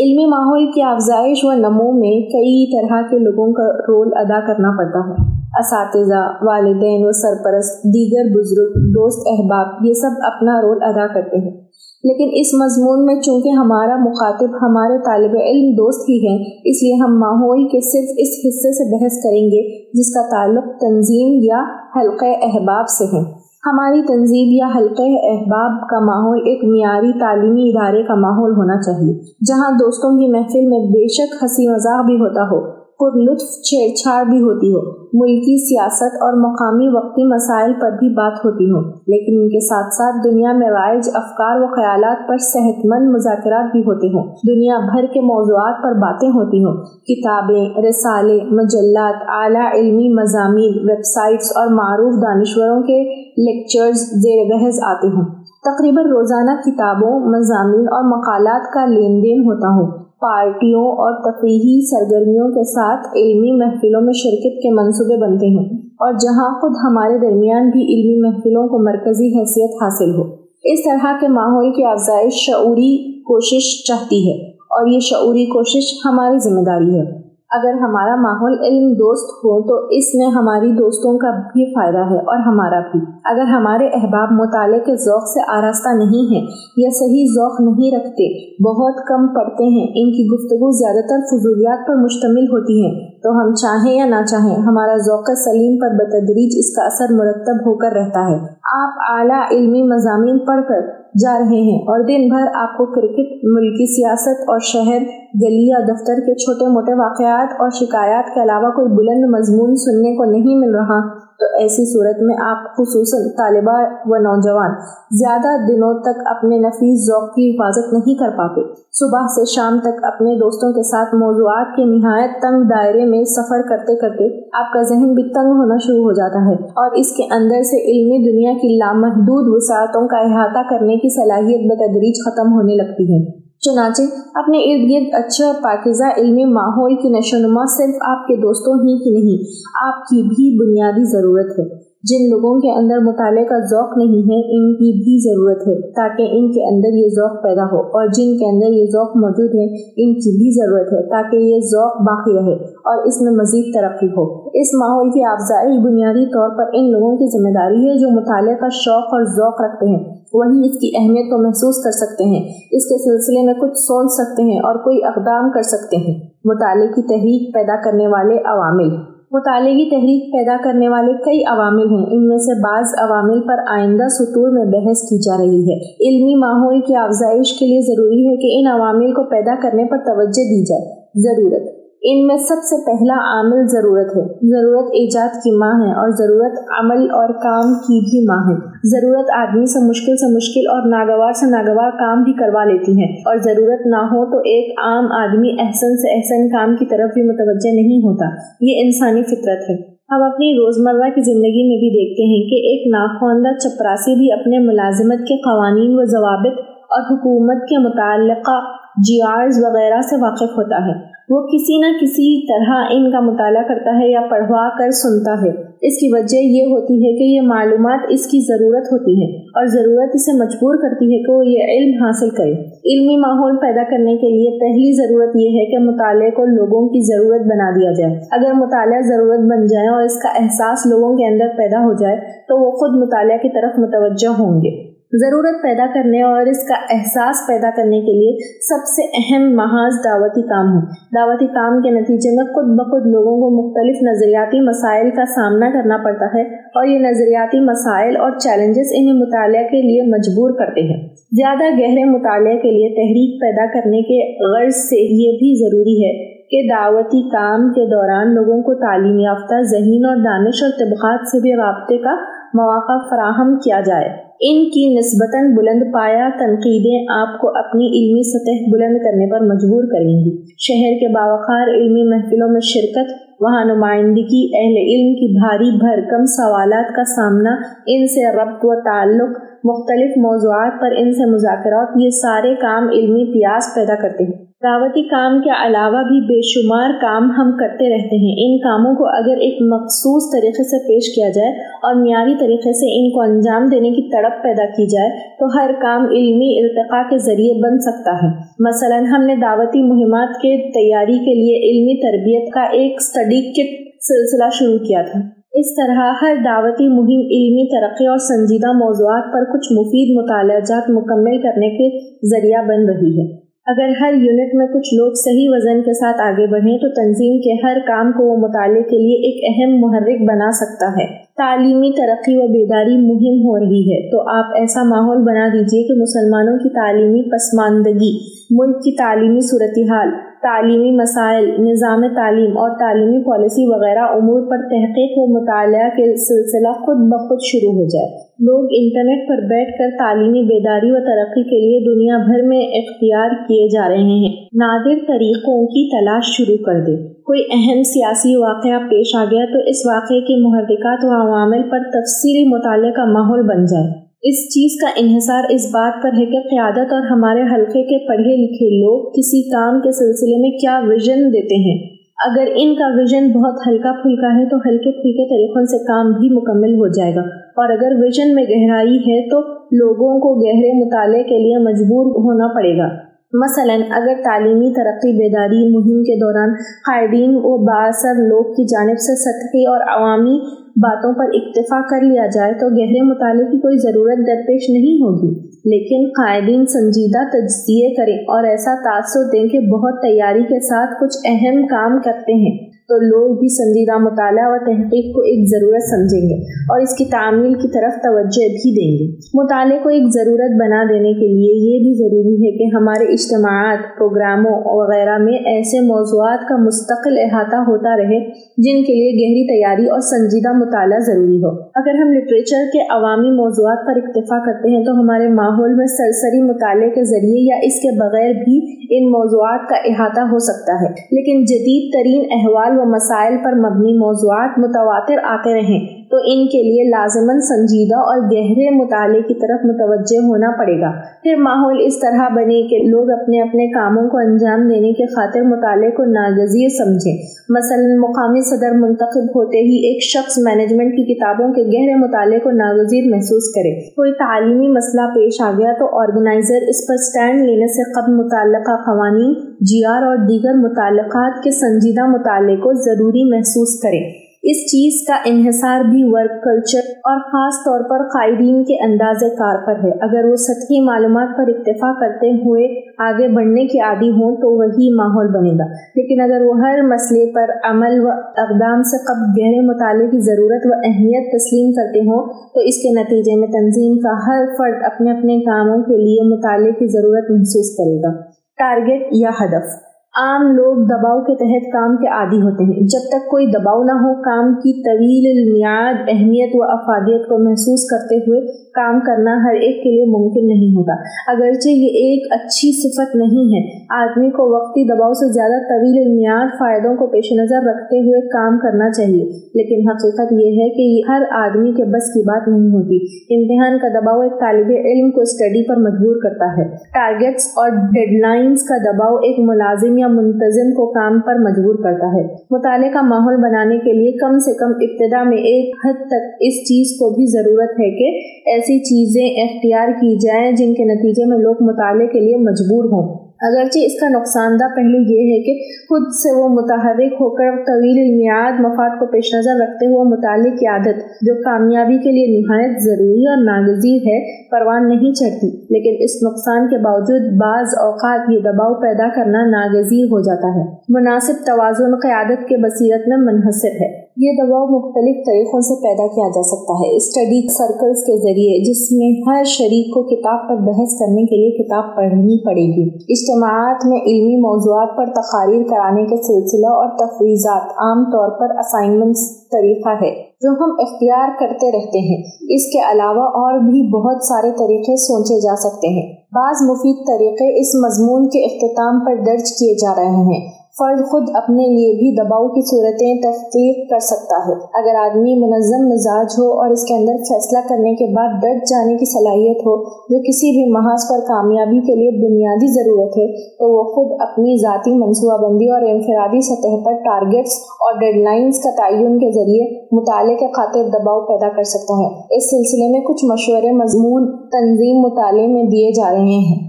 علمی 0.01 0.27
ماحول 0.27 0.73
کی 0.75 0.83
افزائش 0.83 1.45
و 1.45 1.53
نمو 1.53 1.93
میں 1.93 2.21
کئی 2.21 2.73
طرح 2.73 3.03
کے 3.11 3.19
لوگوں 3.19 3.53
کا 3.53 3.62
رول 3.62 4.11
ادا 4.17 4.41
کرنا 4.47 4.71
پڑتا 4.79 4.99
ہے۔ 4.99 5.29
اساتذہ، 5.59 6.45
والدین 6.45 7.07
و 7.07 7.12
سرپرست، 7.12 7.84
دیگر 7.84 8.25
بزرگ، 8.31 8.81
دوست، 8.89 9.23
احباب، 9.27 9.87
یہ 9.87 9.93
سب 9.93 10.11
اپنا 10.25 10.53
رول 10.62 10.79
ادا 10.83 11.07
کرتے 11.07 11.37
ہیں۔ 11.37 11.61
لیکن 12.05 12.31
اس 12.33 12.55
مضمون 12.55 13.05
میں 13.05 13.21
چونکہ 13.21 13.49
ہمارا 13.49 13.97
مخاطب 13.97 14.51
ہمارے 14.57 14.99
طالب 14.99 15.31
علم 15.31 15.71
دوست 15.73 16.09
ہی 16.09 16.29
ہیں، 16.29 16.45
اس 16.45 16.83
لیے 16.83 17.03
ہم 17.03 17.19
ماحول 17.19 17.65
کے 17.65 17.81
صرف 17.81 18.11
اس 18.19 18.47
حصے 18.47 18.73
سے 18.73 18.91
بحث 18.93 19.12
کریں 19.12 19.47
گے 19.47 19.84
جس 19.93 20.15
کا 20.15 20.31
تعلق 20.31 20.65
تنظیم 20.65 21.39
یا 21.43 21.62
حلقہ 21.97 22.25
احباب 22.25 22.89
سے 22.89 23.05
ہے۔ 23.05 23.42
ہماری 23.67 24.03
تنظیم 24.03 24.49
یا 24.53 24.79
حلقہ 24.79 25.03
احباب 25.03 25.89
کا 25.89 25.99
ماحول 26.05 26.39
ایک 26.39 26.65
معیاری 26.65 27.13
تعلیمی 27.19 27.69
ادارے 27.69 28.03
کا 28.03 28.15
ماحول 28.15 28.51
ہونا 28.51 28.81
چاہیے، 28.81 29.13
جہاں 29.45 29.71
دوستوں 29.71 30.11
کی 30.19 30.31
محفل 30.33 30.65
میں 30.69 30.81
بے 30.89 31.07
شک 31.09 31.37
ہنسی 31.43 31.69
مذاق 31.69 32.07
بھی 32.07 32.15
ہوتا 32.15 32.43
ہو۔ 32.43 32.81
پر 33.03 33.19
لطف 33.19 33.62
چھیڑ 33.62 33.95
چھاڑ 33.95 34.25
بھی 34.25 34.41
ہوتی 34.41 34.75
ہو۔ 34.75 35.03
ملکی 35.14 35.56
سیاست 35.69 36.22
اور 36.22 36.33
مقامی 36.33 36.89
وقتی 36.97 37.25
مسائل 37.25 37.72
پر 37.72 37.91
بھی 37.91 38.09
بات 38.09 38.33
ہوتی 38.44 38.70
ہو، 38.70 38.81
لیکن 38.81 39.33
ان 39.41 39.48
کے 39.48 39.61
ساتھ 39.61 39.94
ساتھ 39.94 40.17
دنیا 40.25 40.53
میں 40.53 40.70
رائج 40.70 41.09
افکار 41.14 41.61
و 41.61 41.67
خیالات 41.67 42.28
پر 42.28 42.36
صحت 42.36 42.86
مند 42.86 43.14
مذاکرات 43.14 43.72
بھی 43.72 43.81
ہوتے 43.81 44.06
ہوں۔ 44.06 44.22
دنیا 44.22 44.78
بھر 44.78 45.06
کے 45.15 45.21
موضوعات 45.21 45.82
پر 45.82 45.93
باتیں 45.93 46.28
ہوتی 46.28 46.65
ہوں۔ 46.65 46.72
کتابیں، 46.82 47.88
رسالے، 47.88 48.38
مجلات، 48.50 49.15
اعلیٰ 49.28 49.66
علمی 49.75 50.09
مضامین، 50.21 50.91
ویب 50.91 51.03
سائٹس 51.04 51.53
اور 51.56 51.66
معروف 51.66 52.22
دانشوروں 52.22 52.82
کے 52.82 53.04
لیکچرز 53.25 53.97
زیر 53.97 54.54
بحث 54.54 54.75
آتے 54.82 55.09
ہوں۔ 55.09 55.25
تقریباً 55.65 56.06
روزانہ 56.06 56.50
کتابوں، 56.66 57.21
مضامین 57.21 57.88
اور 57.88 58.19
مقالات 58.19 58.72
کا 58.72 58.87
لین 58.87 59.22
دین 59.22 59.38
ہوتا 59.38 59.69
ہوں۔ 59.69 60.02
پارٹیوں 60.22 60.84
اور 60.84 61.12
تفریحی 61.21 61.87
سرگرمیوں 61.87 62.49
کے 62.49 62.65
ساتھ 62.65 63.06
علمی 63.16 63.53
محفلوں 63.53 64.00
میں 64.00 64.12
شرکت 64.12 64.62
کے 64.62 64.71
منصوبے 64.71 65.16
بنتے 65.16 65.47
ہیں 65.47 65.78
اور 65.87 66.12
جہاں 66.12 66.60
خود 66.60 66.77
ہمارے 66.84 67.19
درمیان 67.19 67.71
بھی 67.71 67.81
علمی 67.81 68.21
محفلوں 68.21 68.69
کو 68.69 68.78
مرکزی 68.78 69.27
حیثیت 69.27 69.83
حاصل 69.83 70.15
ہو۔ 70.19 70.25
اس 70.65 70.81
طرح 70.84 71.12
کے 71.21 71.28
ماحول 71.28 71.72
کی 71.72 71.84
افزائش 71.84 72.33
شعوری 72.33 73.21
کوشش 73.21 73.84
چاہتی 73.84 74.31
ہے 74.31 74.49
اور 74.49 74.87
یہ 74.87 74.99
شعوری 75.00 75.47
کوشش 75.47 75.93
ہماری 76.05 76.39
ذمہ 76.39 76.60
داری 76.60 76.99
ہے۔ 76.99 77.22
اگر 77.53 77.75
ہمارا 77.75 78.15
ماحول 78.17 78.53
علم 78.53 78.93
دوست 78.93 79.31
ہو 79.31 79.63
تو 79.63 79.87
اس 79.91 80.15
میں 80.15 80.27
ہماری 80.27 80.73
دوستوں 80.73 81.19
کا 81.19 81.31
بھی 81.31 81.75
فائدہ 81.75 81.99
ہے 81.99 82.19
اور 82.19 82.39
ہمارا 82.39 82.81
بھی۔ 82.81 83.01
اگر 83.25 83.43
ہمارے 83.43 83.87
احباب 83.87 84.33
مطالعے 84.33 84.81
کے 84.81 84.97
ذوق 84.97 85.23
سے 85.23 85.41
آراستہ 85.49 85.89
نہیں 85.89 86.35
ہیں 86.35 86.47
یا 86.77 86.91
صحیح 86.91 87.25
ذوق 87.25 87.61
نہیں 87.61 87.97
رکھتے، 87.97 88.55
بہت 88.71 88.95
کم 89.07 89.35
پڑھتے 89.35 89.65
ہیں، 89.65 89.87
ان 89.87 90.13
کی 90.13 90.27
گفتگو 90.27 90.71
زیادہ 90.71 91.07
تر 91.07 91.21
فضولیات 91.31 91.89
پر 91.89 91.95
مشتمل 91.95 92.45
ہوتی 92.45 92.87
ہے۔ 92.87 93.12
تو 93.22 93.31
ہم 93.31 93.55
چاہیں 93.55 93.97
یا 93.97 94.05
نہ 94.05 94.25
چاہیں، 94.27 94.56
ہمارا 94.56 94.97
ذوق 94.97 95.31
سلیم 95.44 95.78
پر 95.81 95.88
بتدریج 95.94 96.55
اس 96.59 96.77
کا 96.77 96.83
اثر 96.83 97.15
مرتب 97.15 97.66
ہو 97.66 97.75
کر 97.75 97.93
رہتا 97.93 98.31
ہے۔ 98.31 98.37
آپ 98.72 99.19
اعلیٰ 99.19 99.43
علمی 99.50 99.83
مضامین 99.83 100.38
پڑھ 100.38 100.60
کر 100.69 101.03
جا 101.19 101.38
رہے 101.38 101.60
ہیں 101.60 101.78
اور 101.78 102.00
دن 102.00 102.28
بھر 102.28 102.47
آپ 102.55 102.77
کو 102.78 102.87
کرکٹ، 102.87 103.44
ملکی 103.44 103.87
سیاست 103.87 104.41
اور 104.41 104.59
شہر، 104.62 105.00
گلی 105.43 105.69
یا 105.69 105.78
دفتر 105.78 106.15
کے 106.15 106.34
چھوٹے 106.34 106.69
موٹے 106.69 106.94
واقعات 106.94 107.49
اور 107.53 107.71
شکایات 107.71 108.34
کے 108.34 108.43
علاوہ 108.43 108.71
کوئی 108.71 108.88
بلند 108.88 109.34
مضمون 109.34 109.77
سننے 109.77 110.16
کو 110.16 110.25
نہیں 110.25 110.60
مل 110.60 110.75
رہا۔ 110.75 111.22
تو 111.42 111.56
ایسی 111.58 111.84
صورت 111.92 112.22
میں 112.22 112.36
آپ 112.47 112.72
خصوصاً 112.72 113.30
طالبہ 113.30 113.78
و 114.06 114.19
نوجوان 114.19 114.70
زیادہ 115.10 115.50
دنوں 115.69 116.00
تک 116.00 116.22
اپنے 116.25 116.58
نفیس 116.58 117.06
ذوق 117.06 117.34
کی 117.34 117.50
حفاظت 117.50 117.92
نہیں 117.92 118.14
کر 118.14 118.30
پاتے۔ 118.38 118.60
صبح 118.92 119.26
سے 119.26 119.44
شام 119.44 119.78
تک 119.78 120.00
اپنے 120.03 120.34
دوستوں 120.34 120.72
کے 120.72 120.82
ساتھ 120.82 121.14
موضوعات 121.14 121.76
کے 121.76 121.84
نہایت 121.84 122.30
تنگ 122.42 122.62
دائرے 122.62 123.04
میں 123.04 123.25
سفر 123.25 123.69
کرتے 123.69 123.97
کرتے 123.97 124.41
آپ 124.53 124.72
کا 124.72 124.82
ذہن 124.82 125.14
بھی 125.14 125.22
تنگ 125.22 125.53
ہونا 125.53 125.76
شروع 125.76 126.04
ہو 126.04 126.12
جاتا 126.12 126.48
ہے 126.48 126.54
اور 126.54 126.91
اس 126.97 127.12
کے 127.16 127.22
اندر 127.22 127.62
سے 127.62 127.76
علمی 127.76 128.32
دنیا 128.32 128.53
کی 128.53 128.76
لامحدود 128.78 129.54
وسعتوں 129.56 130.09
کا 130.09 130.16
احاطہ 130.16 130.69
کرنے 130.70 130.97
کی 130.97 131.14
صلاحیت 131.14 131.70
بتدریج 131.72 132.14
ختم 132.26 132.53
ہونے 132.53 132.74
لگتی 132.74 133.14
ہے۔ 133.14 133.41
چنانچہ 133.62 134.03
اپنے 134.34 134.59
ارد 134.59 134.91
گرد 134.91 135.25
اچھے 135.25 135.45
اور 135.45 135.55
پاکیزہ 135.55 136.05
علمی 136.17 136.45
ماحول 136.45 136.95
کی 136.95 137.09
نشو 137.09 137.37
نما 137.37 137.65
صرف 137.65 137.95
آپ 138.09 138.27
کے 138.27 138.37
دوستوں 138.37 138.75
ہی 138.75 138.99
کی 138.99 139.11
نہیں، 139.11 139.45
آپ 139.89 140.00
کی 140.00 140.23
بھی 140.23 140.47
بنیادی 140.59 141.05
ضرورت 141.05 141.59
ہے۔ 141.59 141.91
جن 142.03 142.31
لوگوں 142.31 142.61
کے 142.61 142.79
اندر 142.79 142.99
مطالعے 142.99 143.45
کا 143.45 143.59
ذوق 143.59 143.99
نہیں 143.99 144.19
ہے، 144.19 144.41
ان 144.57 144.75
کی 144.75 144.91
بھی 145.03 145.15
ضرورت 145.19 145.69
ہے 145.69 145.91
تاکہ 145.91 146.23
ان 146.23 146.53
کے 146.53 146.75
اندر 146.75 146.95
یہ 146.95 147.09
ذوق 147.09 147.43
پیدا 147.43 147.63
ہو۔ 147.63 147.81
اور 147.81 148.07
جن 148.07 148.39
کے 148.39 148.55
اندر 148.55 148.67
یہ 148.67 148.85
ذوق 148.85 149.17
موجود 149.17 149.51
ہے 149.55 149.67
ان 149.75 150.15
کی 150.15 150.31
بھی 150.37 150.49
ضرورت 150.55 150.93
ہے 150.93 151.03
تاکہ 151.09 151.37
یہ 151.37 151.59
ذوق 151.61 151.93
باقی 152.01 152.33
رہے 152.39 152.65
اور 152.65 153.07
اس 153.07 153.21
میں 153.23 153.33
مزید 153.33 153.75
ترقی 153.75 154.07
ہو۔ 154.07 154.25
اس 154.49 154.75
ماحول 154.75 155.11
کی 155.11 155.25
افزائش 155.25 155.79
بنیادی 155.85 156.27
طور 156.27 156.49
پر 156.59 156.71
ان 156.73 156.91
لوگوں 156.91 157.17
کی 157.17 157.27
ذمہ 157.27 157.53
داری 157.61 157.89
ہے 157.89 157.99
جو 157.99 158.21
مطالعے 158.21 158.55
کا 158.55 158.69
شوق 158.73 159.05
اور 159.05 159.25
ذوق 159.25 159.61
رکھتے 159.61 159.87
ہیں۔ 159.87 160.05
وہی 160.33 160.61
اس 160.61 160.79
کی 160.81 160.91
اہمیت 160.97 161.31
کو 161.31 161.43
محسوس 161.43 161.84
کر 161.84 161.91
سکتے 161.91 162.25
ہیں۔ 162.25 162.41
اس 162.73 162.84
کے 162.84 162.99
سلسلے 162.99 163.47
میں 163.47 163.55
کچھ 163.55 163.79
سوچ 163.79 164.13
سکتے 164.13 164.43
ہیں 164.43 164.59
اور 164.59 164.75
کوئی 164.75 165.05
اقدام 165.05 165.51
کر 165.51 165.63
سکتے 165.63 165.97
ہیں۔ 165.97 166.15
مطالعے 166.45 166.87
کی 166.87 167.03
تحریک 167.03 167.55
پیدا 167.55 167.83
کرنے 167.84 168.09
والے 168.09 168.34
عوامل۔ 168.34 169.12
مطالعے 169.32 169.72
کی 169.72 169.91
تحریک 169.91 170.32
پیدا 170.32 170.56
کرنے 170.65 170.88
والے 170.88 171.12
کئی 171.12 171.45
عوامل 171.45 171.86
ہیں۔ 171.91 172.07
ان 172.10 172.28
میں 172.28 172.39
سے 172.39 172.60
بعض 172.60 172.84
عوامل 172.98 173.41
پر 173.41 173.59
آئندہ 173.68 174.09
سطور 174.09 174.51
میں 174.51 174.65
بحث 174.65 175.03
کی 175.03 175.18
جا 175.18 175.42
رہی 175.42 175.60
ہے۔ 175.60 175.78
علمی 175.80 176.34
ماحول 176.34 176.80
کی 176.80 176.97
افزائش 176.97 177.59
کے 177.59 177.66
لیے 177.66 177.80
ضروری 177.80 178.27
ہے 178.28 178.36
کہ 178.36 178.48
ان 178.59 178.80
عوامل 178.80 179.12
کو 179.12 179.22
پیدا 179.30 179.54
کرنے 179.62 179.84
پر 179.84 179.97
توجہ 179.97 180.45
دی 180.45 180.65
جائے۔ 180.65 181.03
ضرورت 181.16 181.82
ان 182.04 182.27
میں 182.27 182.37
سب 182.37 182.57
سے 182.63 182.77
پہلا 182.87 183.15
عامل 183.15 183.66
ضرورت 183.66 184.16
ہے۔ 184.16 184.22
ضرورت 184.51 184.87
ایجاد 184.87 185.28
کی 185.28 185.59
ماں 185.59 185.75
ہے 185.75 185.93
اور 185.93 186.09
ضرورت 186.10 186.59
عمل 186.81 187.10
اور 187.10 187.28
کام 187.28 187.75
کی 187.75 188.01
بھی 188.01 188.27
ماں 188.28 188.43
ہے۔ 188.51 188.57
ضرورت 188.84 189.31
آدمی 189.37 189.66
سے 189.66 189.89
مشکل 189.89 190.16
سے 190.16 190.34
مشکل 190.34 190.60
اور 190.71 190.89
ناگوار 190.89 191.33
سے 191.33 191.51
ناگوار 191.51 191.91
کام 191.91 192.22
بھی 192.22 192.33
کروا 192.33 192.65
لیتی 192.65 192.93
ہے۔ 193.01 193.13
اور 193.13 193.37
ضرورت 193.37 193.87
نہ 193.87 193.97
ہو 193.97 194.33
تو 194.33 194.39
ایک 194.39 194.78
عام 194.78 195.13
آدمی 195.13 195.53
احسن 195.60 195.97
سے 195.97 196.16
احسن 196.16 196.49
کام 196.49 196.77
کی 196.77 196.87
طرف 196.87 197.15
بھی 197.15 197.22
متوجہ 197.22 197.75
نہیں 197.75 197.99
ہوتا۔ 197.99 198.27
یہ 198.60 198.84
انسانی 198.84 199.22
فطرت 199.22 199.71
ہے۔ 199.71 199.93
ہم 200.10 200.22
اپنی 200.22 200.55
روزمرہ 200.55 201.10
کی 201.10 201.21
زندگی 201.21 201.69
میں 201.69 201.77
بھی 201.77 201.91
دیکھتے 201.91 202.22
ہیں 202.22 202.51
کہ 202.51 202.55
ایک 202.55 202.93
ناخواندہ 202.93 203.59
چپراسی 203.59 204.15
بھی 204.15 204.33
اپنے 204.33 204.59
ملازمت 204.59 205.28
کے 205.28 205.37
قوانین 205.37 205.91
و 205.95 206.05
ضوابط 206.05 206.59
اور 206.69 207.15
حکومت 207.15 207.69
کے 207.69 207.78
متعلقہ 207.78 208.60
جیارز 209.09 209.65
وغیرہ 209.65 210.01
سے 210.01 210.16
واقف 210.16 210.59
ہوتا 210.59 210.87
ہے۔ 210.87 211.02
وہ 211.33 211.43
کسی 211.43 211.81
نہ 211.81 211.99
کسی 212.01 212.47
طرح 212.47 212.75
ان 212.91 213.13
کا 213.13 213.21
مطالعہ 213.21 213.63
کرتا 213.63 213.91
ہے 214.01 214.11
یا 214.11 214.21
پڑھوا 214.31 214.79
کر 214.79 214.91
سنتا 214.91 215.33
ہے۔ 215.43 215.73
اس 215.83 215.97
کی 215.97 216.13
وجہ 216.13 216.37
یہ 216.37 216.65
ہوتی 216.65 216.95
ہے 216.95 217.19
کہ 217.19 217.25
یہ 217.25 217.41
معلومات 217.41 218.01
اس 218.09 218.27
کی 218.27 218.41
ضرورت 218.41 218.93
ہوتی 218.93 219.13
ہے 219.13 219.39
اور 219.41 219.67
ضرورت 219.67 220.11
اسے 220.15 220.33
مجبور 220.33 220.77
کرتی 220.77 221.05
ہے 221.05 221.23
کہ 221.23 221.33
وہ 221.33 221.47
یہ 221.47 221.65
علم 221.65 222.05
حاصل 222.05 222.31
کرے۔ 222.31 222.53
علمی 222.63 223.17
ماحول 223.17 223.57
پیدا 223.57 223.83
کرنے 223.83 224.17
کے 224.17 224.29
لیے 224.29 224.61
پہلی 224.61 224.93
ضرورت 224.93 225.37
یہ 225.37 225.49
ہے 225.49 225.71
کہ 225.71 225.79
مطالعے 225.79 226.31
کو 226.31 226.45
لوگوں 226.45 226.89
کی 226.89 227.01
ضرورت 227.01 227.41
بنا 227.41 227.71
دیا 227.71 227.93
جائے۔ 227.93 228.21
اگر 228.31 228.53
مطالعہ 228.53 229.01
ضرورت 229.01 229.41
بن 229.41 229.67
جائے 229.67 229.89
اور 229.89 230.03
اس 230.03 230.19
کا 230.19 230.29
احساس 230.29 230.87
لوگوں 230.87 231.17
کے 231.17 231.27
اندر 231.27 231.47
پیدا 231.57 231.79
ہو 231.79 231.93
جائے 231.93 232.17
تو 232.49 232.65
وہ 232.65 232.71
خود 232.71 233.03
مطالعہ 233.03 233.37
کی 233.37 233.49
طرف 233.49 233.79
متوجہ 233.79 234.41
ہوں 234.41 234.63
گے۔ 234.63 234.91
ضرورت 235.20 235.62
پیدا 235.62 235.86
کرنے 235.94 236.22
اور 236.22 236.47
اس 236.47 236.68
کا 236.68 236.74
احساس 236.91 237.48
پیدا 237.48 237.70
کرنے 237.76 238.00
کے 238.00 238.12
لیے 238.12 238.36
سب 238.60 238.84
سے 238.84 239.03
اہم 239.03 239.56
محاذ 239.56 239.92
دعوتی 240.04 240.42
کام 240.42 240.76
ہے۔ 240.76 240.82
دعوتی 241.16 241.47
کام 241.47 241.82
کے 241.82 241.91
نتیجے 241.91 242.30
میں 242.36 242.44
خود 242.44 242.64
بخود 242.64 243.06
لوگوں 243.06 243.36
کو 243.41 243.50
مختلف 243.50 244.03
نظریاتی 244.03 244.60
مسائل 244.60 245.10
کا 245.10 245.24
سامنا 245.24 245.70
کرنا 245.70 245.97
پڑتا 246.04 246.26
ہے 246.38 246.42
اور 246.54 246.86
یہ 246.86 246.98
نظریاتی 246.98 247.60
مسائل 247.60 248.16
اور 248.16 248.30
چیلنجز 248.30 248.91
انہیں 248.94 249.12
مطالعہ 249.12 249.62
کے 249.62 249.82
لیے 249.82 250.03
مجبور 250.03 250.50
کرتے 250.50 250.80
ہیں۔ 250.80 251.09
زیادہ 251.32 251.64
گہرے 251.64 252.04
مطالعے 252.04 252.59
کے 252.59 252.70
لیے 252.70 252.88
تحریک 252.88 253.41
پیدا 253.41 253.66
کرنے 253.66 254.03
کے 254.03 254.44
غرض 254.53 254.74
سے 254.74 255.00
یہ 255.00 255.36
بھی 255.36 255.54
ضروری 255.60 256.04
ہے 256.04 256.25
کہ 256.35 256.68
دعوتی 256.68 257.28
کام 257.28 257.68
کے 257.68 257.87
دوران 257.90 258.35
لوگوں 258.35 258.62
کو 258.62 258.75
تعلیم 258.75 259.18
یافتہ 259.18 259.62
ذہین 259.62 260.04
اور 260.04 260.16
دانش 260.16 260.62
اور 260.62 260.70
طبقات 260.70 261.28
سے 261.28 261.40
بھی 261.40 261.52
رابطے 261.52 261.99
کا 261.99 262.14
مواقع 262.54 262.99
فراہم 263.11 263.56
کیا 263.56 263.80
جائے۔ 263.87 264.32
ان 264.44 264.64
کی 264.64 264.99
نسبتاً 264.99 265.54
بلند 265.54 265.94
پایا 265.94 266.28
تنقیدیں 266.38 267.04
آپ 267.14 267.40
کو 267.40 267.49
اپنی 267.49 267.87
علمی 267.87 268.23
سطح 268.23 268.64
بلند 268.73 268.99
کرنے 268.99 269.30
پر 269.30 269.40
مجبور 269.40 269.85
کریں 269.85 270.25
گی۔ 270.25 270.37
شہر 270.59 270.99
کے 271.00 271.09
باوقار 271.09 271.68
علمی 271.75 272.09
محفلوں 272.09 272.49
میں 272.49 272.61
شرکت، 272.61 273.12
وہاں 273.40 273.64
نمائندگی، 273.64 274.42
اہل 274.59 274.76
علم 274.90 275.14
کی 275.14 275.38
بھاری 275.38 275.78
بھرکم 275.78 276.25
سوالات 276.25 276.97
کا 276.97 277.04
سامنا، 277.04 277.50
ان 277.87 278.06
سے 278.06 278.33
ربط 278.33 278.61
و 278.62 278.80
تعلق 278.80 279.51
مختلف 279.64 280.18
موضوعات 280.18 280.80
پر 280.80 280.90
ان 280.97 281.12
سے 281.12 281.30
مذاکرات، 281.30 281.88
یہ 281.97 282.11
سارے 282.11 282.54
کام 282.54 282.88
علمی 282.88 283.32
پیاس 283.32 283.75
پیدا 283.75 283.94
کرتے 283.94 284.25
ہیں۔ 284.25 284.52
دعوتی 284.62 285.02
کام 285.02 285.40
کے 285.40 285.50
علاوہ 285.66 286.02
بھی 286.02 286.20
بے 286.20 286.40
شمار 286.42 286.90
کام 287.00 287.30
ہم 287.30 287.56
کرتے 287.56 287.88
رہتے 287.88 288.16
ہیں۔ 288.16 288.35
ان 288.38 288.59
کاموں 288.59 288.94
کو 288.94 289.06
اگر 289.06 289.37
ایک 289.40 289.62
مخصوص 289.62 290.32
طریقے 290.32 290.64
سے 290.64 290.78
پیش 290.88 291.14
کیا 291.14 291.28
جائے 291.28 291.50
اور 291.59 291.94
معیاری 291.94 292.35
طریقے 292.40 292.73
سے 292.73 292.87
ان 292.99 293.11
کو 293.11 293.20
انجام 293.20 293.66
دینے 293.66 293.90
کی 293.90 294.11
تڑپ 294.11 294.42
پیدا 294.42 294.64
کی 294.64 294.87
جائے، 294.87 295.11
تو 295.40 295.47
ہر 295.47 295.70
کام 295.80 296.02
علمی 296.02 296.61
ارتقاء 296.61 297.11
کے 297.11 297.18
ذریعے 297.18 297.62
بن 297.62 297.78
سکتا 297.78 298.12
ہے۔ 298.23 298.28
مثلا 298.61 298.97
ہم 298.97 299.25
نے 299.26 299.37
دعوتی 299.37 299.82
مہمات 299.82 300.28
کے 300.28 300.56
تیاری 300.56 301.18
کے 301.18 301.35
لیے 301.35 301.56
علمی 301.56 302.02
تربیت 302.02 302.52
کا 302.52 302.62
ایک 302.62 302.92
اسٹڈی 302.99 303.52
کٹ 303.52 303.82
سلسلہ 304.02 304.49
شروع 304.52 304.78
کیا 304.78 305.02
تھا۔ 305.02 305.41
اس 305.54 305.66
طرح 305.75 305.99
ہر 306.23 306.37
دعوتی 306.45 306.88
مہم 306.88 307.23
علمی 307.35 307.64
ترقی 307.73 308.07
اور 308.07 308.19
سنجیدہ 308.19 308.73
موضوعات 308.73 309.33
پر 309.33 309.45
کچھ 309.52 309.73
مفید 309.73 310.16
مطالعہ 310.16 310.61
جات 310.61 310.90
مکمل 310.90 311.43
کرنے 311.43 311.71
کے 311.71 311.88
ذریعہ 312.26 312.62
بن 312.62 312.88
رہی 312.88 313.21
ہے۔ 313.21 313.37
اگر 313.66 313.88
ہر 314.00 314.14
یونٹ 314.14 314.54
میں 314.54 314.66
کچھ 314.66 314.95
لوگ 314.95 315.12
صحیح 315.12 315.49
وزن 315.50 315.83
کے 315.83 315.93
ساتھ 315.93 316.23
آگے 316.23 316.47
بڑھیں 316.47 316.78
تو 316.78 316.88
تنظیم 316.88 317.40
کے 317.40 317.66
ہر 317.66 317.78
کام 317.87 318.12
کو 318.12 318.25
وہ 318.25 318.37
مطالعے 318.37 318.83
کے 318.83 318.99
لیے 318.99 319.19
ایک 319.19 319.38
اہم 319.50 319.81
محرک 319.81 320.23
بنا 320.28 320.50
سکتا 320.52 320.87
ہے۔ 320.87 321.07
تعلیمی 321.37 321.90
ترقی 321.90 322.37
و 322.37 322.47
بیداری 322.47 322.97
مہم 322.97 323.45
ہو 323.45 323.59
رہی 323.59 323.93
ہے، 323.93 324.11
تو 324.11 324.21
آپ 324.21 324.45
ایسا 324.55 324.83
ماحول 324.83 325.16
بنا 325.16 325.49
دیجیے 325.49 325.83
کہ 325.83 326.00
مسلمانوں 326.00 326.59
کی 326.59 326.69
تعلیمی 326.69 327.23
پسماندگی، 327.23 328.12
ملک 328.50 328.76
کی 328.76 328.97
تعلیمی 328.97 329.40
صورتحال 329.40 330.32
تعلیمی 330.42 330.90
مسائل، 330.90 331.44
نظام 331.59 332.00
تعلیم 332.14 332.59
اور 332.59 332.71
تعلیمی 332.78 333.23
پالیسی 333.25 333.66
وغیرہ 333.66 334.04
امور 334.12 334.50
پر 334.50 334.56
تحقیق 334.56 335.12
و 335.16 335.26
مطالعہ 335.40 335.88
کے 335.88 336.16
سلسلہ 336.16 336.73
خود 336.73 336.97
بخود 336.97 337.38
شروع 337.42 337.73
ہو 337.73 337.87
جائے۔ 337.88 338.11
لوگ 338.40 338.68
انٹرنیٹ 338.71 339.28
پر 339.28 339.49
بیٹھ 339.49 339.78
کر 339.78 339.97
تعلیمی 339.99 340.42
بیداری 340.42 340.90
و 340.90 340.94
ترقی 340.94 341.42
کے 341.42 341.61
لیے 341.61 341.80
دنیا 341.85 342.18
بھر 342.26 342.42
میں 342.42 342.62
اختیار 342.66 343.30
کیے 343.49 343.68
جا 343.68 343.88
رہے 343.88 344.18
ہیں۔ 344.18 344.33
نادر 344.54 344.99
طریقوں 345.09 345.66
کی 345.66 345.88
تلاش 345.90 346.25
شروع 346.25 346.61
کر 346.66 346.80
دے 346.80 346.97
کوئی 347.23 347.40
اہم 347.52 347.83
سیاسی 347.83 348.37
واقعہ 348.37 348.78
پیش 348.90 349.16
آ 349.16 349.25
گیا 349.25 349.45
تو 349.45 349.59
اس 349.66 349.87
واقعے 349.87 350.21
کے 350.21 350.37
محرکات 350.42 351.04
و 351.04 351.11
عوامل 351.23 351.62
پر 351.62 351.78
تفصیلی 351.78 352.49
مطالعے 352.49 352.92
کا 352.92 353.04
ماحول 353.04 353.42
بن 353.42 353.64
جائے۔ 353.64 354.01
اس 354.25 354.35
چیز 354.35 354.80
کا 354.80 355.00
انحصار 355.00 355.42
اس 355.50 355.66
بات 355.66 356.02
پر 356.02 356.11
ہے 356.19 356.26
کہ 356.26 356.40
قیادت 356.50 356.92
اور 356.92 357.00
ہمارے 357.11 357.42
حلقے 357.42 357.83
کے 357.83 358.09
پڑھے 358.09 358.37
لکھے 358.37 358.66
لوگ 358.71 359.11
کسی 359.11 359.50
کام 359.50 359.80
کے 359.80 359.92
سلسلے 359.92 360.37
میں 360.40 360.50
کیا 360.50 360.80
ویژن 360.88 361.25
دیتے 361.25 361.54
ہیں۔ 361.54 361.97
اگر 362.26 362.52
ان 362.57 362.75
کا 362.75 362.87
ویژن 362.99 363.33
بہت 363.33 363.54
ہلکا 363.66 363.92
پھلکا 363.92 364.38
ہے 364.38 364.49
تو 364.49 364.57
ہلکے 364.57 364.90
پھلکے 364.90 365.28
طریقوں 365.28 365.64
سے 365.64 365.78
کام 365.78 366.12
بھی 366.12 366.28
مکمل 366.37 366.75
ہو 366.75 366.88
جائے 366.88 367.14
گا۔ 367.14 367.21
اور 367.57 367.69
اگر 367.69 368.02
ویژن 368.02 368.35
میں 368.35 368.42
گہرائی 368.42 368.99
ہے 368.99 369.28
تو 369.28 369.40
لوگوں 369.73 370.21
کو 370.21 370.35
گہرے 370.35 370.85
مطالعے 370.85 371.23
کے 371.23 371.38
لیے 371.38 371.59
مجبور 371.59 372.07
ہونا 372.07 372.54
پڑے 372.54 372.78
گا۔ 372.78 373.12
مثلا 373.33 373.73
اگر 373.73 374.14
تعلیمی 374.25 374.73
ترقی 374.73 375.19
بیداری 375.19 375.69
مہم 375.76 376.02
کے 376.02 376.21
دوران 376.21 376.54
قائدین 376.87 377.30
و 377.35 377.64
باثر 377.66 378.28
لوگ 378.28 378.45
کی 378.45 378.64
جانب 378.64 378.99
سے 378.99 379.16
سطحی 379.16 379.66
اور 379.66 379.80
عوامی 379.80 380.62
باتوں 380.76 381.12
پر 381.14 381.25
اکتفا 381.25 381.80
کر 381.90 382.00
لیا 382.00 382.26
جائے 382.26 382.52
تو 382.52 382.66
گہرے 382.66 383.02
مطالعے 383.02 383.45
کی 383.45 383.59
کوئی 383.59 383.78
ضرورت 383.78 384.19
درپیش 384.19 384.71
نہیں 384.71 385.02
ہوگی۔ 385.02 385.52
لیکن 385.64 386.09
قائدین 386.09 386.66
سنجیدہ 386.66 387.28
تجزیے 387.28 387.95
کریں 387.95 388.16
اور 388.16 388.45
ایسا 388.45 388.75
تاثر 388.75 389.30
دیں 389.33 389.49
کہ 389.49 389.61
بہت 389.61 390.02
تیاری 390.02 390.42
کے 390.42 390.61
ساتھ 390.61 390.90
کچھ 391.00 391.19
اہم 391.25 391.66
کام 391.66 392.00
کرتے 392.04 392.33
ہیں۔ 392.33 392.72
تو 392.92 392.99
لوگ 393.00 393.28
بھی 393.38 393.49
سنجیدہ 393.49 393.97
مطالعہ 393.99 394.47
و 394.49 394.56
تحقیق 394.59 395.06
کو 395.14 395.21
ایک 395.21 395.42
ضرورت 395.49 395.83
سمجھیں 395.83 396.25
گے 396.28 396.38
اور 396.73 396.78
اس 396.80 396.92
کی 396.97 397.04
تعمیل 397.04 397.54
کی 397.54 397.68
طرف 397.68 397.92
توجہ 398.02 398.47
بھی 398.49 398.71
دیں 398.78 398.92
گے۔ 398.99 399.06
مطالعے 399.35 399.78
کو 399.83 399.88
ایک 399.88 400.06
ضرورت 400.14 400.52
بنا 400.61 400.83
دینے 400.85 401.12
کے 401.12 401.26
لیے 401.35 401.52
یہ 401.66 401.76
بھی 401.85 401.92
ضروری 401.99 402.37
ہے 402.44 402.50
کہ 402.59 402.64
ہمارے 402.76 403.04
اجتماعات، 403.04 403.78
پروگراموں 403.99 404.54
وغیرہ 404.83 405.18
میں 405.18 405.38
ایسے 405.54 405.80
موضوعات 405.80 406.49
کا 406.49 406.56
مستقل 406.56 407.14
احاطہ 407.18 407.56
ہوتا 407.56 407.97
رہے 407.97 408.21
جن 408.64 408.78
کے 408.87 408.92
لیے 408.92 409.11
گہری 409.21 409.42
تیاری 409.47 409.87
اور 409.88 410.00
سنجیدہ 410.00 410.52
مطالعہ 410.52 410.99
ضروری 410.99 411.38
ہو۔ 411.38 411.50
اگر 411.75 411.95
ہم 411.95 412.09
لٹریچر 412.12 412.64
کے 412.73 412.80
عوامی 412.90 413.30
موضوعات 413.30 413.80
پر 413.87 413.92
اکتفا 413.97 414.38
کرتے 414.47 414.68
ہیں 414.68 414.85
تو 414.85 414.92
ہمارے 414.92 415.28
ماحول 415.28 415.75
میں 415.75 415.87
سرسری 415.87 416.42
مطالعے 416.42 416.90
کے 416.90 417.04
ذریعے 417.04 417.40
یا 417.50 417.56
اس 417.56 417.76
کے 417.83 417.90
بغیر 418.00 418.33
بھی 418.45 418.56
ان 418.97 419.11
موضوعات 419.11 419.68
کا 419.68 419.76
احاطہ 419.76 420.21
ہو 420.21 420.38
سکتا 420.38 420.73
ہے۔ 420.83 420.90
لیکن 421.16 421.37
جدید 421.45 421.85
ترین 421.92 422.23
احوال 422.30 422.73
و 422.83 422.88
مسائل 422.88 423.37
پر 423.45 423.55
مبنی 423.55 423.99
موضوعات 423.99 424.59
متواتر 424.59 425.25
آتے 425.25 425.55
رہیں۔ 425.55 426.01
تو 426.12 426.18
ان 426.18 426.49
کے 426.49 426.62
لیے 426.62 426.88
لازمن 426.88 427.40
سنجیدہ 427.40 427.97
اور 427.97 428.19
گہرے 428.21 428.71
مطالعے 428.71 429.21
کی 429.21 429.35
طرف 429.35 429.64
متوجہ 429.64 430.25
ہونا 430.26 430.50
پڑے 430.59 430.81
گا۔ 430.81 430.90
پھر 431.23 431.37
ماحول 431.37 431.76
اس 431.85 432.00
طرح 432.00 432.28
بنے 432.28 432.62
کہ 432.62 432.78
لوگ 432.88 433.11
اپنے 433.11 433.40
اپنے 433.40 433.69
کاموں 433.69 434.11
کو 434.11 434.16
انجام 434.16 434.69
دینے 434.69 434.92
کے 434.92 435.07
خاطر 435.07 435.40
مطالعے 435.40 435.90
کو 435.90 436.04
ناگزیر 436.04 436.69
سمجھیں۔ 436.69 437.16
مثلا 437.49 438.09
مقامی 438.09 438.40
صدر 438.40 438.71
منتخب 438.71 439.31
ہوتے 439.35 439.59
ہی 439.59 439.76
ایک 439.88 440.02
شخص 440.02 440.38
مینجمنٹ 440.38 440.92
کی 440.92 441.14
کتابوں 441.14 441.52
کے 441.52 441.62
گہرے 441.62 441.95
مطالعے 441.95 442.38
کو 442.38 442.50
ناگزیر 442.50 443.04
محسوس 443.11 443.54
کرے۔ 443.54 443.90
کوئی 443.90 444.12
تعلیمی 444.12 444.69
مسئلہ 444.69 445.07
پیش 445.14 445.40
آ 445.40 445.50
گیا 445.59 445.73
تو 445.78 446.00
آرگنائزر 446.00 446.69
اس 446.69 446.88
پر 446.88 446.97
سٹینڈ 446.97 447.45
لینے 447.45 447.66
سے 447.66 447.92
قبل 447.92 448.14
متعلقہ 448.14 448.76
قوانین 448.76 449.35
جی 449.61 449.85
آر 449.85 450.02
اور 450.02 450.16
دیگر 450.16 450.54
متعلقات 450.54 451.45
کے 451.45 451.50
سنجیدہ 451.50 452.07
مطالعے 452.07 452.57
کو 452.57 452.73
ضروری 452.73 453.31
محسوس 453.31 453.81
کرے۔ 453.83 454.22
اس 454.45 454.57
چیز 454.57 455.07
کا 455.07 455.17
انحصار 455.25 455.81
بھی 455.81 456.03
ورک 456.05 456.45
کلچر 456.45 456.79
اور 456.79 457.21
خاص 457.21 457.55
طور 457.55 457.81
پر 457.81 458.09
قائدین 458.09 458.65
کے 458.65 458.85
انداز 458.85 459.17
کار 459.21 459.67
پر 459.67 459.85
ہے۔ 459.85 459.91
اگر 460.01 460.29
وہ 460.29 460.37
سطحی 460.37 460.87
معلومات 460.87 461.29
پر 461.37 461.43
اکتفا 461.49 462.01
کرتے 462.01 462.31
ہوئے 462.31 462.65
آگے 462.99 463.29
بڑھنے 463.29 463.67
کے 463.67 463.81
عادی 463.81 464.11
ہوں 464.11 464.37
تو 464.37 464.59
وہی 464.59 464.97
ماحول 464.97 465.27
بنے 465.27 465.59
گا۔ 465.59 465.67
لیکن 465.71 466.21
اگر 466.21 466.43
وہ 466.47 466.59
ہر 466.59 466.83
مسئلے 466.83 467.33
پر 467.35 467.51
عمل 467.71 468.05
و 468.05 468.09
اقدام 468.37 468.83
سے 468.83 468.99
قبل 469.05 469.43
گہرے 469.43 469.61
مطالعے 469.61 470.07
کی 470.07 470.21
ضرورت 470.21 470.63
و 470.65 470.73
اہمیت 470.85 471.33
تسلیم 471.37 471.73
کرتے 471.73 472.01
ہوں 472.01 472.27
تو 472.55 472.61
اس 472.61 472.83
کے 472.83 473.01
نتیجے 473.01 473.41
میں 473.41 473.49
تنظیم 473.49 473.99
کا 473.99 474.15
ہر 474.27 474.45
فرد 474.59 474.83
اپنے 474.85 475.11
اپنے 475.11 475.41
کاموں 475.41 475.83
کے 475.83 475.97
لیے 475.97 476.37
مطالعے 476.37 476.73
کی 476.73 476.87
ضرورت 476.87 477.31
محسوس 477.31 477.77
کرے 477.77 478.03
گا۔ 478.03 478.21
ٹارگیٹ 478.59 479.09
یا 479.13 479.31
ہدف؟ 479.41 479.92
عام 480.21 480.42
لوگ 480.42 480.76
دباؤ 480.76 481.21
کے 481.21 481.35
تحت 481.35 481.73
کام 481.73 481.97
کے 481.97 482.09
عادی 482.09 482.42
ہوتے 482.42 482.64
ہیں۔ 482.64 482.87
جب 482.87 483.09
تک 483.09 483.31
کوئی 483.31 483.47
دباؤ 483.47 483.83
نہ 483.83 483.92
ہو، 483.92 484.14
کام 484.23 484.54
کی 484.54 484.73
طویل 484.83 485.25
المیاد 485.33 485.95
اہمیت 486.09 486.50
و 486.54 486.62
افادیت 486.62 487.28
کو 487.28 487.38
محسوس 487.38 487.85
کرتے 487.90 488.16
ہوئے 488.16 488.40
کام 488.71 489.00
کرنا 489.00 489.37
ہر 489.45 489.54
ایک 489.54 489.83
کے 489.85 489.90
لیے 489.90 490.04
ممکن 490.04 490.47
نہیں 490.47 490.76
ہوگا۔ 490.76 490.92
اگرچہ 491.26 491.69
یہ 491.69 491.87
ایک 491.87 492.33
اچھی 492.33 492.73
صفت 492.83 493.16
نہیں 493.16 493.54
ہے، 493.54 493.85
آدمی 493.90 494.31
کو 494.31 494.54
وقتی 494.54 494.85
دباؤ 494.85 495.12
سے 495.12 495.33
زیادہ 495.33 495.62
طویل 495.69 496.07
المیاد 496.07 496.49
فائدوں 496.59 496.97
کو 496.97 497.07
پیش 497.07 497.33
نظر 497.33 497.69
رکھتے 497.69 497.99
ہوئے 497.99 498.28
کام 498.28 498.59
کرنا 498.59 498.90
چاہیے۔ 498.90 499.25
لیکن 499.54 499.90
حقیقت 499.90 500.33
یہ 500.33 500.62
ہے 500.62 500.69
کہ 500.69 500.83
یہ 500.83 501.00
ہر 501.09 501.23
آدمی 501.31 501.73
کے 501.73 501.85
بس 501.85 502.14
کی 502.14 502.23
بات 502.23 502.49
نہیں 502.49 502.71
ہوتی۔ 502.71 502.97
امتحان 503.35 503.78
کا 503.78 504.00
دباؤ 504.00 504.21
ایک 504.21 504.33
طالب 504.33 504.66
علم 504.66 505.11
کو 505.11 505.21
اسٹڈی 505.21 505.69
پر 505.69 505.76
مجبور 505.76 506.16
کرتا 506.23 506.57
ہے۔ 506.59 506.64
ٹارگیٹس 506.95 507.52
اور 507.57 507.69
ڈیڈ 507.69 508.21
لائنس 508.21 508.62
کا 508.62 508.76
دباؤ 508.76 509.16
ایک 509.16 509.37
ملازم 509.38 510.01
یا 510.02 510.09
منتظم 510.09 510.75
کو 510.75 510.87
کام 510.87 511.21
پر 511.21 511.35
مجبور 511.35 511.75
کرتا 511.75 512.06
ہے۔ 512.06 512.23
مطالعے 512.50 512.88
کا 512.88 513.02
ماحول 513.02 513.37
بنانے 513.37 513.78
کے 513.78 513.92
لیے 513.92 514.12
کم 514.12 514.38
سے 514.38 514.52
کم 514.59 514.71
ابتدا 514.80 515.23
میں 515.23 515.38
ایک 515.38 515.75
حد 515.87 516.06
تک 516.06 516.23
اس 516.40 516.54
چیز 516.68 516.99
کو 516.99 517.11
بھی 517.11 517.26
ضرورت 517.26 517.71
ہے 517.71 517.90
کہ 517.90 518.09
ایسی 518.50 518.78
چیزیں 518.78 519.28
اختیار 519.42 519.88
کی 519.88 520.16
جائیں 520.18 520.52
جن 520.52 520.75
کے 520.75 520.85
نتیجے 520.85 521.25
میں 521.26 521.38
لوگ 521.38 521.54
مطالعے 521.61 522.06
کے 522.06 522.21
لیے 522.21 522.37
مجبور 522.37 522.85
ہوں۔ 522.85 523.22
اگرچہ 523.43 523.79
اس 523.79 524.01
کا 524.01 524.09
نقصان 524.09 524.61
دہ 524.61 524.75
پہلو 524.77 524.99
یہ 524.99 525.33
ہے 525.33 525.43
کہ 525.43 525.83
خود 525.83 526.03
سے 526.13 526.41
وہ 526.41 526.49
متحرک 526.49 527.13
ہو 527.13 527.31
کر 527.31 527.65
طویل 527.67 527.99
المیاد 527.99 528.61
مفاد 528.61 528.91
کو 529.01 529.07
پیش 529.07 529.35
نظر 529.35 529.63
رکھتے 529.63 529.87
ہوئے 529.87 530.17
مطالعے 530.17 530.51
کی 530.51 530.67
عادت، 530.67 531.01
جو 531.23 531.35
کامیابی 531.35 531.99
کے 531.99 532.13
لیے 532.13 532.41
نہایت 532.41 532.83
ضروری 532.83 533.27
اور 533.27 533.37
ناگزیر 533.37 534.01
ہے 534.07 534.47
پروان 534.51 534.89
نہیں 534.89 535.13
چڑھتی۔ 535.13 535.51
لیکن 535.57 536.05
اس 536.05 536.23
نقصان 536.23 536.69
کے 536.69 536.79
باوجود 536.79 537.37
بعض 537.37 537.67
اوقات 537.81 538.21
یہ 538.31 538.39
دباؤ 538.39 538.75
پیدا 538.75 539.09
کرنا 539.09 539.47
ناگزیر 539.47 540.05
ہو 540.05 540.21
جاتا 540.21 540.49
ہے۔ 540.59 540.75
مناسب 540.89 541.47
توازن 541.47 541.95
قیادت 541.95 542.49
کے 542.49 542.57
بصیرت 542.57 543.09
میں 543.09 543.17
منحصر 543.17 543.69
ہے۔ 543.69 544.01
یہ 544.16 544.33
دباؤ 544.38 544.64
مختلف 544.66 545.16
طریقوں 545.26 545.61
سے 545.61 545.75
پیدا 545.83 546.07
کیا 546.07 546.28
جا 546.28 546.42
سکتا 546.42 546.73
ہے۔ 546.73 546.97
اسٹڈی 546.97 547.52
سرکلز 547.52 548.00
کے 548.00 548.16
ذریعے، 548.16 548.54
جس 548.64 548.92
میں 548.92 549.11
ہر 549.28 549.45
شریک 549.45 549.95
کو 549.95 550.02
کتاب 550.02 550.49
پر 550.49 550.57
بحث 550.57 550.99
کرنے 550.99 551.23
کے 551.23 551.37
لیے 551.37 551.50
کتاب 551.62 551.97
پڑھنی 551.97 552.45
پڑے 552.45 552.66
گی۔ 552.75 552.85
اجتماعات 553.09 553.87
میں 553.87 553.99
علمی 553.99 554.37
موضوعات 554.37 554.97
پر 554.97 555.07
تقاریر 555.07 555.62
کرانے 555.62 556.04
کے 556.04 556.16
سلسلہ 556.16 556.66
اور 556.66 556.88
تفریحات 556.88 557.62
عام 557.62 558.04
طور 558.04 558.31
پر 558.40 558.59
اسائنمنٹس 558.59 559.49
طریقہ 559.49 559.97
ہے، 560.02 560.11
جو 560.40 560.50
ہم 560.50 560.71
اختیار 560.78 561.28
کرتے 561.40 561.73
رہتے 561.73 561.99
ہیں۔ 561.99 562.23
اس 562.50 562.73
کے 562.73 562.92
علاوہ 562.92 563.26
اور 563.42 563.59
بھی 563.59 563.83
بہت 563.90 564.25
سارے 564.25 564.50
طریقے 564.50 564.97
سوچے 564.97 565.40
جا 565.40 565.57
سکتے 565.57 565.88
ہیں۔ 565.88 566.12
بعض 566.33 566.57
مفید 566.71 567.07
طریقے 567.07 567.61
اس 567.61 567.75
مضمون 567.75 568.28
کے 568.28 568.45
اختتام 568.45 569.00
پر 569.00 569.14
درج 569.26 569.52
کیے 569.52 569.75
جا 569.75 569.95
رہے 569.97 570.26
ہیں۔ 570.31 570.62
فرد 570.79 571.00
خود 571.00 571.23
اپنے 571.35 571.64
لیے 571.69 571.95
بھی 571.95 572.17
دباؤ 572.17 572.49
کی 572.49 572.61
صورتیں 572.61 573.14
تخلیق 573.23 573.91
کر 573.91 573.99
سکتا 573.99 574.37
ہے۔ 574.49 574.52
اگر 574.52 574.95
آدمی 574.95 575.35
منظم 575.35 575.88
مزاج 575.88 576.26
ہو 576.38 576.61
اور 576.61 576.71
اس 576.71 576.85
کے 576.85 576.95
اندر 576.95 577.17
فیصلہ 577.17 577.59
کرنے 577.69 577.95
کے 577.95 578.17
بعد 578.17 578.29
ڈٹ 578.43 578.69
جانے 578.69 578.97
کی 578.97 579.05
صلاحیت 579.05 579.57
ہو، 579.57 579.85
جو 579.85 580.19
کسی 580.19 580.50
بھی 580.50 580.73
محاذ 580.73 581.05
پر 581.11 581.21
کامیابی 581.21 581.81
کے 581.81 581.95
لیے 581.95 582.11
بنیادی 582.25 582.73
ضرورت 582.73 583.19
ہے، 583.19 583.26
تو 583.59 583.71
وہ 583.75 583.85
خود 583.85 584.21
اپنی 584.21 584.57
ذاتی 584.57 584.91
منصوبہ 584.91 585.37
بندی 585.43 585.69
اور 585.69 585.83
انفرادی 585.83 586.41
سطح 586.41 586.76
پر 586.85 586.93
ٹارگیٹس 586.93 587.52
اور 587.81 588.00
ڈیڈ 588.00 588.17
لائنس 588.17 588.59
کا 588.59 588.71
تعین 588.71 589.19
کے 589.19 589.31
ذریعے 589.31 589.87
مطالعے 589.93 590.35
کے 590.35 590.47
خاطر 590.47 590.88
دباؤ 590.88 591.21
پیدا 591.21 591.49
کر 591.49 591.62
سکتا 591.62 591.95
ہے۔ 591.95 592.37
اس 592.37 592.50
سلسلے 592.50 592.93
میں 592.93 593.00
کچھ 593.00 593.25
مشورے 593.25 593.73
مضمون 593.73 594.49
تنظیم 594.49 595.00
مطالعے 595.00 595.47
میں 595.47 595.62
دیے 595.62 595.91
جا 595.93 596.12
رہے 596.12 596.45
ہیں۔ 596.45 596.61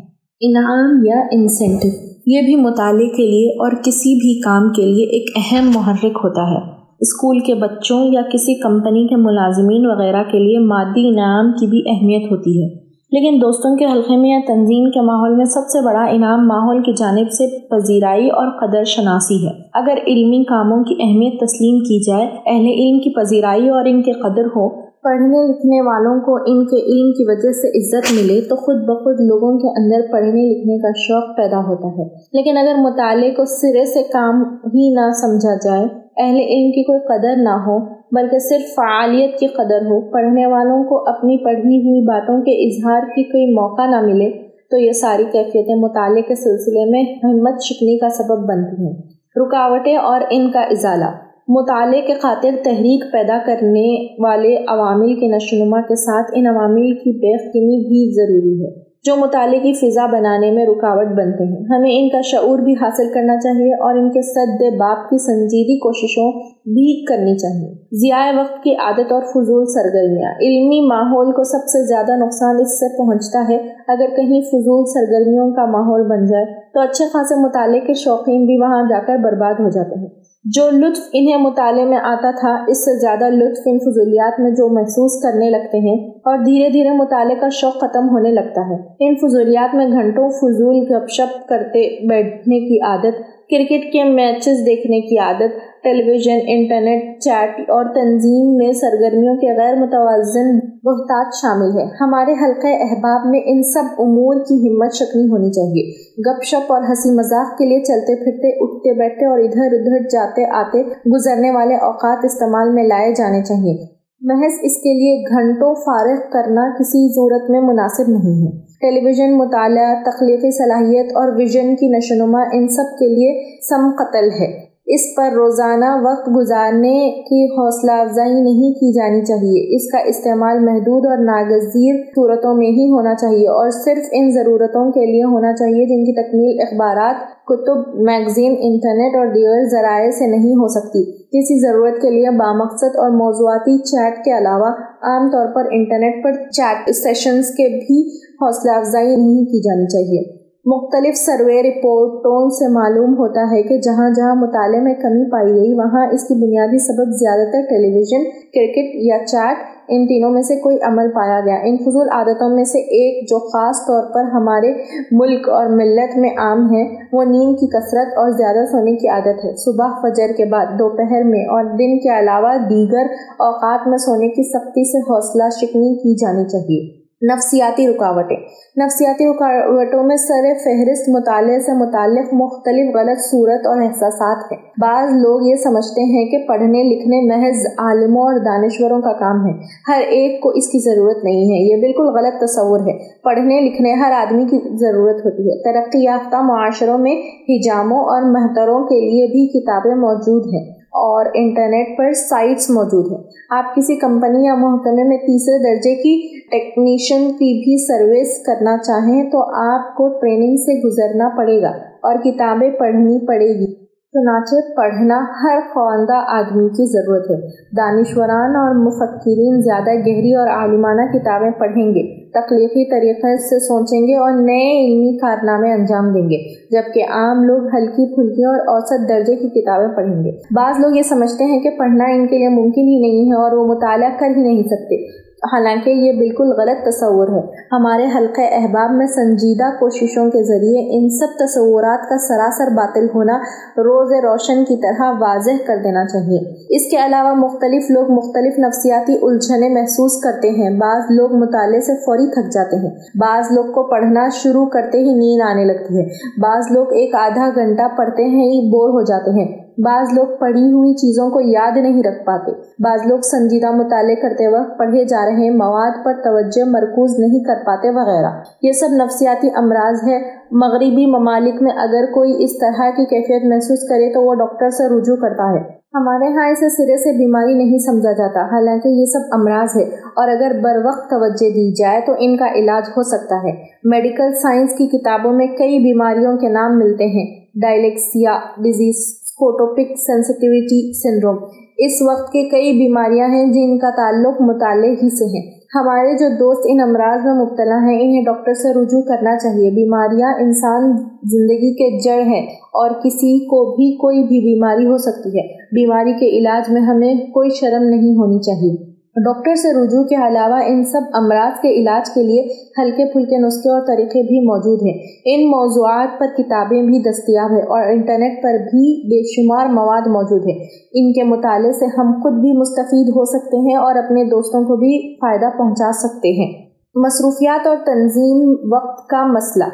انعام 0.42 1.06
یا 1.06 1.22
انسینٹو 1.32 2.13
یہ 2.26 2.42
بھی 2.42 2.56
مطالعے 2.56 3.08
کے 3.08 3.24
لیے 3.32 3.50
اور 3.50 3.72
کسی 3.72 4.16
بھی 4.16 4.42
کام 4.42 4.70
کے 4.70 4.82
لیے 4.82 5.06
ایک 5.06 5.30
اہم 5.36 5.72
محرک 5.76 6.18
ہوتا 6.24 6.52
ہے۔ 6.52 6.72
اسکول 7.00 7.40
کے 7.40 7.56
بچوں 7.56 8.06
یا 8.06 8.22
کسی 8.22 8.60
کمپنی 8.60 9.08
کے 9.08 9.16
ملازمین 9.16 9.86
وغیرہ 9.86 10.24
کے 10.32 10.40
لیے 10.40 10.60
مادی 10.60 11.08
انعام 11.08 11.52
کی 11.52 11.68
بھی 11.68 11.82
اہمیت 11.86 12.32
ہوتی 12.32 12.64
ہے۔ 12.64 12.84
لیکن 13.12 13.42
دوستوں 13.42 13.78
کے 13.78 13.86
حلقے 13.86 14.18
میں 14.18 14.30
یا 14.30 14.40
تنظیم 14.48 14.92
کے 14.92 15.02
ماحول 15.02 15.36
میں 15.36 15.46
سب 15.46 15.62
سے 15.62 15.86
بڑا 15.86 16.04
انعام 16.04 16.48
ماحول 16.48 16.84
کی 16.84 16.94
جانب 16.94 17.32
سے 17.32 17.68
پذیرائی 17.68 18.30
اور 18.30 18.48
قدر 18.62 18.84
شناسی 18.84 19.46
ہے۔ 19.46 19.52
اگر 19.74 19.98
علمی 20.08 20.44
کاموں 20.44 20.84
کی 20.84 20.96
اہمیت 21.00 21.40
تسلیم 21.40 21.80
کی 21.80 22.04
جائے، 22.04 22.26
اہل 22.46 22.66
علم 22.66 23.00
کی 23.00 23.10
پذیرائی 23.10 23.70
اور 23.70 23.86
ان 23.86 24.02
کے 24.02 24.12
قدر 24.12 24.46
ہو 24.46 24.93
پڑھنے 25.04 25.48
لکھنے 25.48 25.82
والوں 25.82 26.22
کو 26.22 26.36
ان 26.36 26.66
کے 26.66 26.78
علم 26.78 27.12
کی 27.12 27.24
وجہ 27.28 27.52
سے 27.52 27.68
عزت 27.68 28.14
ملے 28.14 28.42
تو 28.42 28.56
خود 28.56 28.76
بخود 28.76 29.20
لوگوں 29.20 29.60
کے 29.60 29.68
اندر 29.68 30.12
پڑھنے 30.12 30.54
لکھنے 30.54 30.78
کا 30.78 30.90
شوق 30.96 31.38
پیدا 31.38 31.58
ہوتا 31.58 31.88
ہے۔ 31.88 32.04
لیکن 32.34 32.58
اگر 32.58 32.80
مطالعے 32.82 33.32
کو 33.32 33.46
سرے 33.46 33.86
سے 33.86 34.04
کام 34.04 34.44
ہی 34.44 34.94
نہ 34.94 35.12
سمجھا 35.12 35.56
جائے، 35.56 35.84
اہل 36.18 36.36
علم 36.36 36.72
کی 36.72 36.84
کوئی 36.84 37.00
قدر 37.00 37.36
نہ 37.38 37.64
ہو، 37.68 37.80
بلکہ 38.12 38.40
صرف 38.40 38.76
فعالیت 38.76 39.40
کی 39.40 39.48
قدر 39.48 39.82
ہو، 39.82 40.12
پڑھنے 40.12 40.46
والوں 40.46 40.84
کو 40.84 41.10
اپنی 41.10 41.44
پڑھی 41.44 41.78
ہوئی 41.78 42.06
باتوں 42.06 42.42
کے 42.42 42.68
اظہار 42.68 43.02
کی 43.16 43.24
کوئی 43.24 43.54
موقع 43.54 43.86
نہ 43.86 44.02
ملے، 44.02 44.32
تو 44.72 44.78
یہ 44.78 44.92
ساری 44.92 45.24
کیفیتیں 45.32 45.76
مطالعے 45.76 46.22
کے 46.22 46.36
سلسلے 46.36 46.92
میں 46.92 47.04
ہمت 47.24 47.62
شکنی 47.62 47.98
کا 47.98 48.10
سبب 48.10 48.48
بنتی 48.48 48.86
ہیں۔ 48.86 48.94
رکاوٹیں 49.36 49.98
اور 49.98 50.22
ان 50.30 50.52
کا 50.52 50.62
ازالہ۔ 50.62 51.33
مطالعے 51.48 52.02
کے 52.02 52.14
خاطر 52.14 52.50
تحریک 52.64 53.04
پیدا 53.14 53.38
کرنے 53.46 53.88
والے 54.24 54.56
عوامل 54.68 55.14
کے 55.16 55.28
نشونما 55.28 55.82
کے 55.82 55.96
ساتھ 55.96 56.32
ان 56.34 56.48
عوامل 56.48 56.92
کی 56.94 57.12
بےخنی 57.18 57.78
بھی 57.88 58.12
ضروری 58.14 58.64
ہے، 58.64 58.70
جو 59.04 59.16
مطالعے 59.16 59.60
کی 59.60 59.74
فضا 59.74 60.06
بنانے 60.06 60.52
میں 60.52 60.66
رکاوٹ 60.66 61.08
بنتے 61.08 61.44
ہیں۔ 61.44 61.64
ہمیں 61.70 61.90
ان 61.94 62.10
کا 62.10 62.22
شعور 62.22 62.60
بھی 62.60 62.74
حاصل 62.74 63.14
کرنا 63.14 63.36
چاہیے 63.38 63.74
اور 63.74 63.96
ان 63.96 64.10
کے 64.10 64.22
صد 64.22 64.64
باپ 64.80 65.10
کی 65.10 65.18
سنجیدی 65.18 65.80
کوششوں 65.80 66.32
بھی 66.70 67.06
کرنی 67.06 67.38
چاہیے۔ 67.38 67.74
ضیاء 67.98 68.40
وقت 68.40 68.64
کی 68.64 68.76
عادت 68.76 69.12
اور 69.12 69.22
فضول 69.22 69.66
سرگرمیاں۔ 69.66 70.32
علمی 70.42 70.82
ماحول 70.88 71.32
کو 71.32 71.44
سب 71.44 71.68
سے 71.68 71.86
زیادہ 71.88 72.16
نقصان 72.26 72.56
اس 72.62 72.80
سے 72.80 72.98
پہنچتا 72.98 73.46
ہے۔ 73.50 73.58
اگر 73.88 74.16
کہیں 74.16 74.42
فضول 74.42 74.86
سرگرمیوں 74.86 75.52
کا 75.52 75.66
ماحول 75.66 76.08
بن 76.08 76.26
جائے 76.26 76.46
تو 76.74 76.80
اچھے 76.80 77.06
خاصے 77.06 77.42
مطالعے 77.46 77.80
کے 77.80 77.94
شوقین 77.94 78.46
بھی 78.46 78.58
وہاں 78.62 78.82
جا 78.90 79.00
کر 79.08 79.18
برباد 79.18 79.54
ہو 79.54 79.70
جاتے 79.70 80.00
ہیں۔ 80.00 80.23
جو 80.46 80.70
لطف 80.72 81.00
انہیں 81.14 81.38
مطالعے 81.38 81.86
میں 81.86 81.98
آتا 81.98 82.32
تھا، 82.32 82.66
اس 82.68 82.86
سے 82.86 83.00
زیادہ 83.00 83.30
لطف 83.30 83.62
ان 83.66 83.80
فضولیات 83.80 84.40
میں 84.40 84.52
جو 84.52 84.68
محسوس 84.70 85.24
کرنے 85.24 85.50
لگتے 85.50 85.78
ہیں 85.78 86.10
اور 86.26 86.38
دھیرے 86.38 86.70
دھیرے 86.70 86.90
مطالعے 86.90 87.36
کا 87.36 87.50
شوق 87.50 87.78
ختم 87.78 88.10
ہونے 88.10 88.32
لگتا 88.32 88.62
ہے۔ 88.62 88.76
ان 89.00 89.16
فضولیات 89.16 89.76
میں 89.76 89.88
گھنٹوں 89.88 90.30
فضول 90.30 90.84
گپ 90.92 91.10
شپ 91.10 91.50
کرتے 91.50 92.08
بیٹھنے 92.08 92.60
کی 92.60 92.82
عادت 92.82 93.22
کرکٹ 93.50 93.92
کے 93.94 94.04
میچز 94.04 94.66
دیکھنے 94.66 95.02
کی 95.02 95.18
عادت 95.18 95.58
ٹیلی 95.84 96.04
ویژن 96.10 96.40
انٹرنیٹ، 96.48 97.22
چیٹ 97.22 97.70
اور 97.70 97.86
تنظیم 97.86 98.56
میں 98.58 98.72
سرگرمیوں 98.74 99.36
کے 99.36 99.48
غیر 99.58 99.76
متوازن 99.76 100.60
بہتات 100.84 101.34
شامل 101.42 101.78
ہے 101.78 101.86
ہمارے 102.02 102.32
حلقہ 102.32 102.68
احباب 102.68 103.26
میں 103.26 103.40
ان 103.46 103.64
سب 103.64 103.84
امور 104.00 104.36
کی 104.36 104.68
ہمت 104.68 104.94
شکنی 104.94 105.28
ہونی 105.28 105.52
چاہیے۔ 105.52 105.84
گپ 106.20 106.44
شپ 106.44 106.72
اور 106.72 106.82
ہنسی 106.82 107.12
مذاق 107.12 107.58
کے 107.58 107.66
لیے 107.66 107.84
چلتے 107.84 108.16
پھرتے، 108.16 108.54
اٹھتے 108.64 108.94
بیٹھتے 109.00 109.26
اور 109.26 109.40
ادھر 109.40 109.80
ادھر 109.80 110.08
جاتے 110.10 110.46
آتے 110.46 110.84
گزرنے 111.16 111.52
والے 111.52 111.76
اوقات 111.76 112.26
استعمال 112.26 112.74
میں 112.74 112.84
لائے 112.84 113.12
جانے 113.12 113.44
چاہیے۔ 113.44 114.03
محض 114.26 114.54
اس 114.64 114.76
کے 114.76 114.94
لیے 114.94 115.24
گھنٹوں 115.30 115.76
فارغ 115.76 116.32
کرنا 116.34 116.74
کسی 116.80 117.16
صورت 117.16 117.50
میں 117.50 117.62
مناسب 117.62 118.04
نہیں 118.08 118.46
ہے۔ 118.46 118.52
ٹیلی 118.60 119.06
ویژن 119.06 119.38
مطالعہ، 119.38 120.04
تخلیقی 120.04 120.52
صلاحیت 120.52 121.06
اور 121.06 121.36
ویژن 121.38 121.76
کی 121.76 121.98
نشو 121.98 122.26
نما 122.26 122.44
ان 122.54 122.68
سب 122.68 123.00
کے 123.00 123.10
لیے 123.10 123.58
سم 123.70 124.04
قتل 124.04 124.30
ہے۔ 124.40 124.73
اس 124.88 125.02
پر 125.18 125.30
روزانہ 125.36 126.08
وقت 126.08 126.30
گزارنے 126.38 127.12
کی 127.12 127.46
حوصلہ 127.46 127.92
افزائی 127.92 128.34
نہیں 128.34 128.74
کی 128.74 128.94
جانی 128.94 129.26
چاہیے۔ 129.26 129.76
اس 129.76 129.92
کا 129.92 129.98
استعمال 129.98 130.60
محدود 130.60 131.06
اور 131.06 131.18
ناگزیر 131.18 131.96
صورتوں 132.06 132.54
میں 132.54 132.68
ہی 132.68 132.92
ہونا 132.92 133.16
چاہیے 133.16 133.48
اور 133.48 133.70
صرف 133.70 134.10
ان 134.12 134.32
ضرورتوں 134.32 134.92
کے 134.92 135.06
لیے 135.06 135.24
ہونا 135.24 135.54
چاہیے 135.54 135.86
جن 135.86 136.04
کی 136.04 136.24
تکمیل 136.24 136.60
اخبارات، 136.62 137.46
کتب، 137.46 138.02
میگزین، 138.02 138.56
انٹرنیٹ 138.60 139.16
اور 139.16 139.28
دیگر 139.28 139.70
ذرائع 139.70 140.12
سے 140.12 140.28
نہیں 140.28 140.56
ہو 140.56 140.68
سکتی۔ 140.68 141.12
کسی 141.12 141.62
ضرورت 141.62 142.02
کے 142.02 142.10
لیے 142.10 142.30
بامقصد 142.30 142.96
اور 142.96 143.10
موضوعاتی 143.10 143.78
چیٹ 143.78 144.26
کے 144.26 144.32
علاوہ 144.32 144.70
عام 145.04 145.30
طور 145.30 145.56
پر 145.56 145.70
انٹرنیٹ 145.72 146.24
پر 146.24 146.34
چیٹ 146.50 146.96
سیشنز 146.96 147.46
کے 147.48 147.68
بھی 147.68 148.18
حوصلہ 148.18 148.72
افزائی 148.72 149.16
نہیں 149.16 149.46
کی 149.46 149.62
جانی 149.62 149.86
چاہیے۔ 149.86 150.43
مختلف 150.66 151.16
سروے 151.16 151.62
رپورٹوں 151.64 152.50
سے 152.50 152.68
معلوم 152.74 153.14
ہوتا 153.14 153.42
ہے 153.52 153.64
کہ 153.64 153.78
جہاں 153.78 154.10
جہاں 154.10 154.36
مطالعے 154.36 154.80
میں 154.80 154.94
کمی 154.94 155.30
پائی 155.32 155.52
گئی، 155.56 155.74
وہاں 155.74 156.08
اس 156.12 156.24
کی 156.24 156.34
بنیادی 156.34 156.78
سبب 156.78 157.12
زیادہ 157.12 157.52
تر 157.52 157.62
ٹیلی 157.62 157.98
ویژن 157.98 158.24
کرکٹ 158.30 158.96
یا 158.96 159.18
چیٹ، 159.26 159.58
ان 159.88 160.06
تینوں 160.08 160.32
میں 160.32 160.42
سے 160.42 160.56
کوئی 160.56 160.78
عمل 160.82 161.10
پایا 161.10 161.40
گیا۔ 161.46 161.56
ان 161.64 161.78
فضول 161.78 162.10
عادتوں 162.12 162.56
میں 162.56 162.64
سے 162.64 162.80
ایک 162.80 163.30
جو 163.30 163.40
خاص 163.40 163.76
طور 163.88 164.04
پر 164.14 164.24
ہمارے 164.24 164.74
ملک 165.12 165.50
اور 165.50 165.66
ملت 165.66 166.18
میں 166.18 166.30
عام 166.30 166.66
ہے، 166.74 166.96
وہ 167.14 167.24
نیند 167.24 167.60
کی 167.60 167.68
کثرت 167.68 168.18
اور 168.18 168.32
زیادہ 168.32 168.66
سونے 168.66 168.96
کی 168.96 169.08
عادت 169.08 169.46
ہے۔ 169.46 169.56
صبح 169.56 170.02
فجر 170.02 170.28
کے 170.38 170.46
بعد، 170.46 170.66
دوپہر 170.80 171.24
میں 171.24 171.46
اور 171.46 171.64
دن 171.64 172.00
کے 172.00 172.20
علاوہ 172.20 172.58
دیگر 172.70 173.06
اوقات 173.44 173.88
میں 173.88 173.98
سونے 173.98 174.28
کی 174.28 174.50
سختی 174.50 174.92
سے 174.92 175.00
حوصلہ 175.12 175.50
شکنی 175.62 175.96
کی 175.96 176.16
جانی 176.16 176.46
چاہیے۔ 176.46 177.03
نفسیاتی 177.32 177.88
رکاوٹیں۔ 177.88 178.38
نفسیاتی 178.86 179.28
رکاوٹوں 179.28 180.04
میں 180.04 180.16
سر 180.16 180.44
فہرست 180.64 181.10
مطالعے 181.10 181.60
سے 181.60 181.74
متعلق 181.74 182.34
مختلف 182.34 182.96
غلط 182.96 183.20
صورت 183.32 183.68
اور 183.68 183.78
احساسات 183.78 184.52
ہیں۔ 184.52 184.60
بعض 184.78 185.10
لوگ 185.12 185.48
یہ 185.48 185.56
سمجھتے 185.56 186.02
ہیں 186.02 186.26
کہ 186.32 186.48
پڑھنے 186.48 186.84
لکھنے 186.84 187.36
محض 187.36 187.66
عالموں 187.78 188.22
اور 188.22 188.40
دانشوروں 188.40 189.02
کا 189.02 189.14
کام 189.14 189.48
ہے۔ 189.48 189.52
ہر 189.88 190.02
ایک 190.02 190.42
کو 190.42 190.50
اس 190.50 190.68
کی 190.68 190.80
ضرورت 190.80 191.24
نہیں 191.24 191.44
ہے، 191.44 191.76
یہ 191.76 191.82
بالکل 191.82 192.08
غلط 192.08 192.42
تصور 192.42 192.80
ہے۔ 192.80 192.98
پڑھنے 193.24 193.62
لکھنے 193.62 193.94
ہر 193.94 194.12
آدمی 194.12 194.44
کی 194.44 194.58
ضرورت 194.78 195.26
ہوتی 195.26 195.44
ہے۔ 195.44 195.64
ترقی 195.64 196.04
یافتہ 196.04 196.36
معاشروں 196.36 196.98
میں 196.98 197.16
حجاموں 197.50 198.00
اور 198.00 198.22
محتروں 198.22 198.80
کے 198.80 199.00
لیے 199.02 199.26
بھی 199.26 199.60
کتابیں 199.60 199.96
موجود 199.96 200.46
ہیں۔ 200.54 200.73
اور 200.94 201.26
انٹرنیٹ 201.34 201.98
پر 201.98 202.12
سائٹس 202.12 202.70
موجود 202.70 203.12
ہیں۔ 203.12 203.24
آپ 203.50 203.76
کسی 203.76 203.96
کمپنی 203.96 204.46
یا 204.46 204.56
محکمے 204.56 205.04
میں 205.04 205.18
تیسرے 205.18 205.58
درجے 205.58 205.96
کی 205.96 206.40
ٹیکنیشین 206.52 207.32
کی 207.32 207.60
بھی 207.60 207.86
سروس 207.88 208.46
کرنا 208.46 208.78
چاہیں 208.78 209.24
تو 209.24 209.42
آپ 209.56 209.96
کو 209.96 210.08
ٹریننگ 210.08 210.58
سے 210.58 210.88
گزرنا 210.88 211.30
پڑے 211.38 211.62
گا 211.62 211.70
اور 212.02 212.16
کتابیں 212.16 212.70
پڑھنی 212.70 213.26
پڑے 213.28 213.48
گی۔ 213.48 213.84
چنانچہ 214.14 214.56
پڑھنا 214.78 215.26
ہر 215.44 215.60
خواندہ 215.74 216.24
آدمی 216.28 216.70
کی 216.70 216.92
ضرورت 216.92 217.32
ہے۔ 217.32 217.48
دانشوران 217.78 218.56
اور 218.56 218.76
مفکرین 218.76 219.62
زیادہ 219.62 219.94
گہری 219.94 220.34
اور 220.34 220.48
عالمانہ 220.48 221.18
کتابیں 221.18 221.52
پڑھیں 221.52 221.90
گے۔ 221.90 222.23
تخلیقی 222.34 222.90
طریقے 222.90 223.38
سے 223.38 223.60
سوچیں 223.60 224.08
گے 224.08 224.16
اور 224.16 224.32
نئے 224.32 224.70
علمی 224.86 225.18
کارنامے 225.18 225.72
انجام 225.72 226.14
دیں 226.14 226.30
گے، 226.30 226.38
جبکہ 226.72 227.04
عام 227.10 227.44
لوگ 227.44 227.66
ہلکی 227.76 228.16
پھلکی 228.16 228.44
اور 228.44 228.56
اوسط 228.56 229.10
درجے 229.10 229.36
کی 229.36 229.62
کتابیں 229.62 229.96
پڑھیں 229.96 230.24
گے۔ 230.24 230.32
بعض 230.32 230.80
لوگ 230.80 230.96
یہ 230.96 231.02
سمجھتے 231.02 231.44
ہیں 231.44 231.60
کہ 231.60 231.70
پڑھنا 231.70 232.06
ان 232.06 232.28
کے 232.28 232.38
لیے 232.38 232.50
ممکن 232.50 232.88
ہی 232.88 233.00
نہیں 233.00 233.32
ہے 233.32 233.36
اور 233.36 233.52
وہ 233.52 233.66
مطالعہ 233.66 234.10
کر 234.20 234.28
ہی 234.38 234.44
نہیں 234.44 234.64
سکتے۔ 234.64 235.24
حالانکہ 235.44 235.90
یہ 235.90 236.12
بالکل 236.12 236.52
غلط 236.52 236.86
تصور 236.86 237.28
ہے۔ 237.28 237.42
ہمارے 237.72 238.06
حلقہ 238.18 238.42
احباب 238.42 238.92
میں 238.92 239.08
سنجیدہ 239.08 239.80
کوششوں 239.80 240.32
کے 240.32 240.44
ذریعے 240.44 240.98
ان 240.98 241.10
سب 241.10 241.40
تصورات 241.40 242.10
کا 242.10 242.18
سراسر 242.18 242.74
باطل 242.74 243.08
ہونا 243.16 243.38
روز 243.78 244.14
روشن 244.24 244.64
کی 244.66 244.76
طرح 244.78 245.12
واضح 245.20 245.52
کر 245.68 245.78
دینا 245.84 246.06
چاہیے۔ 246.06 246.40
اس 246.76 246.92
کے 246.92 247.06
علاوہ 247.06 247.34
مختلف 247.34 247.92
لوگ 247.92 248.12
مختلف 248.12 248.60
نفسیاتی 248.60 249.16
الجھنیں 249.22 249.70
محسوس 249.70 250.22
کرتے 250.24 250.50
ہیں۔ 250.50 250.70
بعض 250.70 251.02
لوگ 251.10 251.34
مطالعے 251.34 251.82
سے 251.82 251.94
فوری 252.06 252.28
تھک 252.28 252.52
جاتے 252.52 252.76
ہیں۔ 252.76 252.90
بعض 253.16 253.46
لوگ 253.52 253.66
کو 253.66 253.84
پڑھنا 253.84 254.30
شروع 254.34 254.66
کرتے 254.66 254.98
ہی 254.98 255.14
نیند 255.14 255.42
آنے 255.42 255.66
لگتی 255.66 255.98
ہے۔ 255.98 256.06
بعض 256.38 256.64
لوگ 256.72 256.94
ایک 256.94 257.16
آدھا 257.16 257.50
گھنٹہ 257.56 257.98
پڑھتے 257.98 258.24
ہیں 258.24 258.46
ہی 258.46 258.70
بور 258.72 258.90
ہو 258.90 259.02
جاتے 259.02 259.32
ہیں۔ 259.32 259.63
بعض 259.78 260.14
لوگ 260.14 260.28
پڑھی 260.40 260.72
ہوئی 260.72 260.94
چیزوں 260.94 261.30
کو 261.30 261.42
یاد 261.42 261.78
نہیں 261.78 262.04
رکھ 262.04 262.26
پاتے۔ 262.26 262.52
بعض 262.80 263.08
لوگ 263.08 263.20
سنجیدہ 263.20 263.72
مطالعے 263.72 264.16
کرتے 264.16 264.48
وقت 264.48 264.78
پڑھے 264.78 265.06
جا 265.06 265.26
رہے 265.26 265.50
مواد 265.50 266.06
پر 266.06 266.14
توجہ 266.24 266.70
مرکوز 266.70 267.20
نہیں 267.20 267.44
کر 267.44 267.66
پاتے 267.66 267.90
وغیرہ۔ 267.90 268.32
یہ 268.62 268.72
سب 268.72 268.88
نفسیاتی 268.92 269.48
امراض 269.56 270.08
ہے 270.08 270.20
مغربی 270.52 271.06
ممالک 271.06 271.62
میں 271.62 271.72
اگر 271.72 272.12
کوئی 272.14 272.44
اس 272.44 272.58
طرح 272.58 272.90
کی 272.90 273.06
کیفیت 273.06 273.54
محسوس 273.54 273.90
کرے 273.90 274.14
تو 274.14 274.24
وہ 274.24 274.36
ڈاکٹر 274.36 274.70
سے 274.70 274.98
رجوع 274.98 275.16
کرتا 275.16 275.54
ہے۔ 275.54 275.84
ہمارے 275.94 276.34
ہاں 276.34 276.50
اسے 276.50 276.70
سرے 276.70 276.98
سے 276.98 277.18
بیماری 277.18 277.54
نہیں 277.54 277.78
سمجھا 277.78 278.12
جاتا، 278.12 278.42
حالانکہ 278.42 278.88
یہ 278.88 279.06
سب 279.06 279.20
امراض 279.32 279.78
ہے 279.78 279.84
اور 279.90 280.28
اگر 280.28 280.52
بر 280.64 280.78
وقت 280.86 281.10
توجہ 281.10 281.50
دی 281.50 281.74
جائے 281.74 282.02
تو 282.06 282.14
ان 282.20 282.38
کا 282.38 282.46
علاج 282.56 282.90
ہو 282.98 283.04
سکتا 283.04 283.36
ہے۔ 283.36 283.52
میڈیکل 283.84 284.34
سائنس 284.34 284.76
کی 284.78 284.88
کتابوں 284.88 285.34
میں 285.34 285.48
کئی 285.48 285.80
بیماریوں 285.80 286.38
کے 286.38 286.50
نام 286.50 286.78
ملتے 286.78 287.06
ہیں۔ 287.06 287.44
Dyslexia, 287.62 288.32
disease 288.58 289.23
photopic 289.44 289.98
sensitivity 289.98 290.94
syndrome 290.94 291.38
اس 291.78 291.92
وقت 292.10 292.32
کے 292.34 292.50
کئی 292.50 292.74
بیماریاں 292.74 293.28
ہیں 293.28 293.46
جن 293.54 293.80
کا 293.80 293.90
تعلق 293.90 294.42
مطالعے 294.42 294.92
ہی 294.92 295.10
سے 295.10 295.26
ہیں۔ 295.26 295.54
ہمارے 295.76 296.14
جو 296.14 296.30
دوست 296.40 296.62
ان 296.66 296.80
امراض 296.80 297.26
میں 297.26 297.46
مبتلا 297.46 297.76
ہیں، 297.76 298.02
انہیں 298.02 298.26
ڈاکٹر 298.26 298.54
سے 298.54 298.70
رجوع 298.70 299.02
کرنا 299.02 299.38
چاہیے۔ 299.38 299.72
بیماریاں 299.72 300.34
انسان 300.40 300.98
زندگی 301.24 301.74
کے 301.74 302.00
جڑ 302.00 302.22
ہیں 302.22 302.46
اور 302.52 302.90
کسی 302.90 303.46
کو 303.46 303.76
بھی 303.76 303.96
کوئی 303.96 304.24
بھی 304.24 304.40
بیماری 304.40 304.86
ہو 304.86 304.98
سکتی 304.98 305.30
ہے۔ 305.30 305.48
بیماری 305.54 306.14
کے 306.14 306.40
علاج 306.40 306.74
میں 306.74 306.82
ہمیں 306.82 307.14
کوئی 307.16 307.50
شرم 307.50 307.84
نہیں 307.84 308.16
ہونی 308.16 308.40
چاہیے۔ 308.40 308.93
ڈاکٹر 309.16 309.56
سے 309.56 309.74
رجوع 309.74 310.04
کے 310.04 310.28
علاوہ 310.28 310.60
ان 310.66 310.84
سب 310.84 311.02
امراض 311.14 311.62
کے 311.62 311.70
علاج 311.70 312.10
کے 312.10 312.24
لیے 312.24 312.42
ہلکے 312.82 313.14
پھلکے 313.14 313.38
نسخے 313.38 313.70
اور 313.70 313.82
طریقے 313.88 314.22
بھی 314.22 314.40
موجود 314.40 314.82
ہیں۔ 314.82 314.98
ان 315.26 315.52
موضوعات 315.52 316.20
پر 316.20 316.26
کتابیں 316.38 316.82
بھی 316.82 317.00
دستیاب 317.00 317.52
ہیں 317.52 317.62
اور 317.62 317.84
انٹرنیٹ 317.84 318.44
پر 318.44 318.54
بھی 318.54 319.08
بے 319.08 319.22
شمار 319.24 319.66
مواد 319.66 320.08
موجود 320.08 320.42
ہے 320.42 320.64
ان 320.94 321.14
کے 321.14 321.24
مطالعے 321.24 321.72
سے 321.72 321.86
ہم 321.86 322.12
خود 322.24 322.34
بھی 322.34 322.58
مستفید 322.58 323.10
ہو 323.10 323.26
سکتے 323.26 323.58
ہیں 323.58 323.76
اور 323.76 323.96
اپنے 323.96 324.24
دوستوں 324.24 324.62
کو 324.62 324.76
بھی 324.76 325.16
فائدہ 325.16 325.58
پہنچا 325.58 325.92
سکتے 325.92 326.30
ہیں۔ 326.30 326.52
مصروفیات 326.96 327.68
اور 327.68 327.78
تنظیم 327.86 328.50
وقت 328.74 329.10
کا 329.10 329.26
مسئلہ۔ 329.26 329.70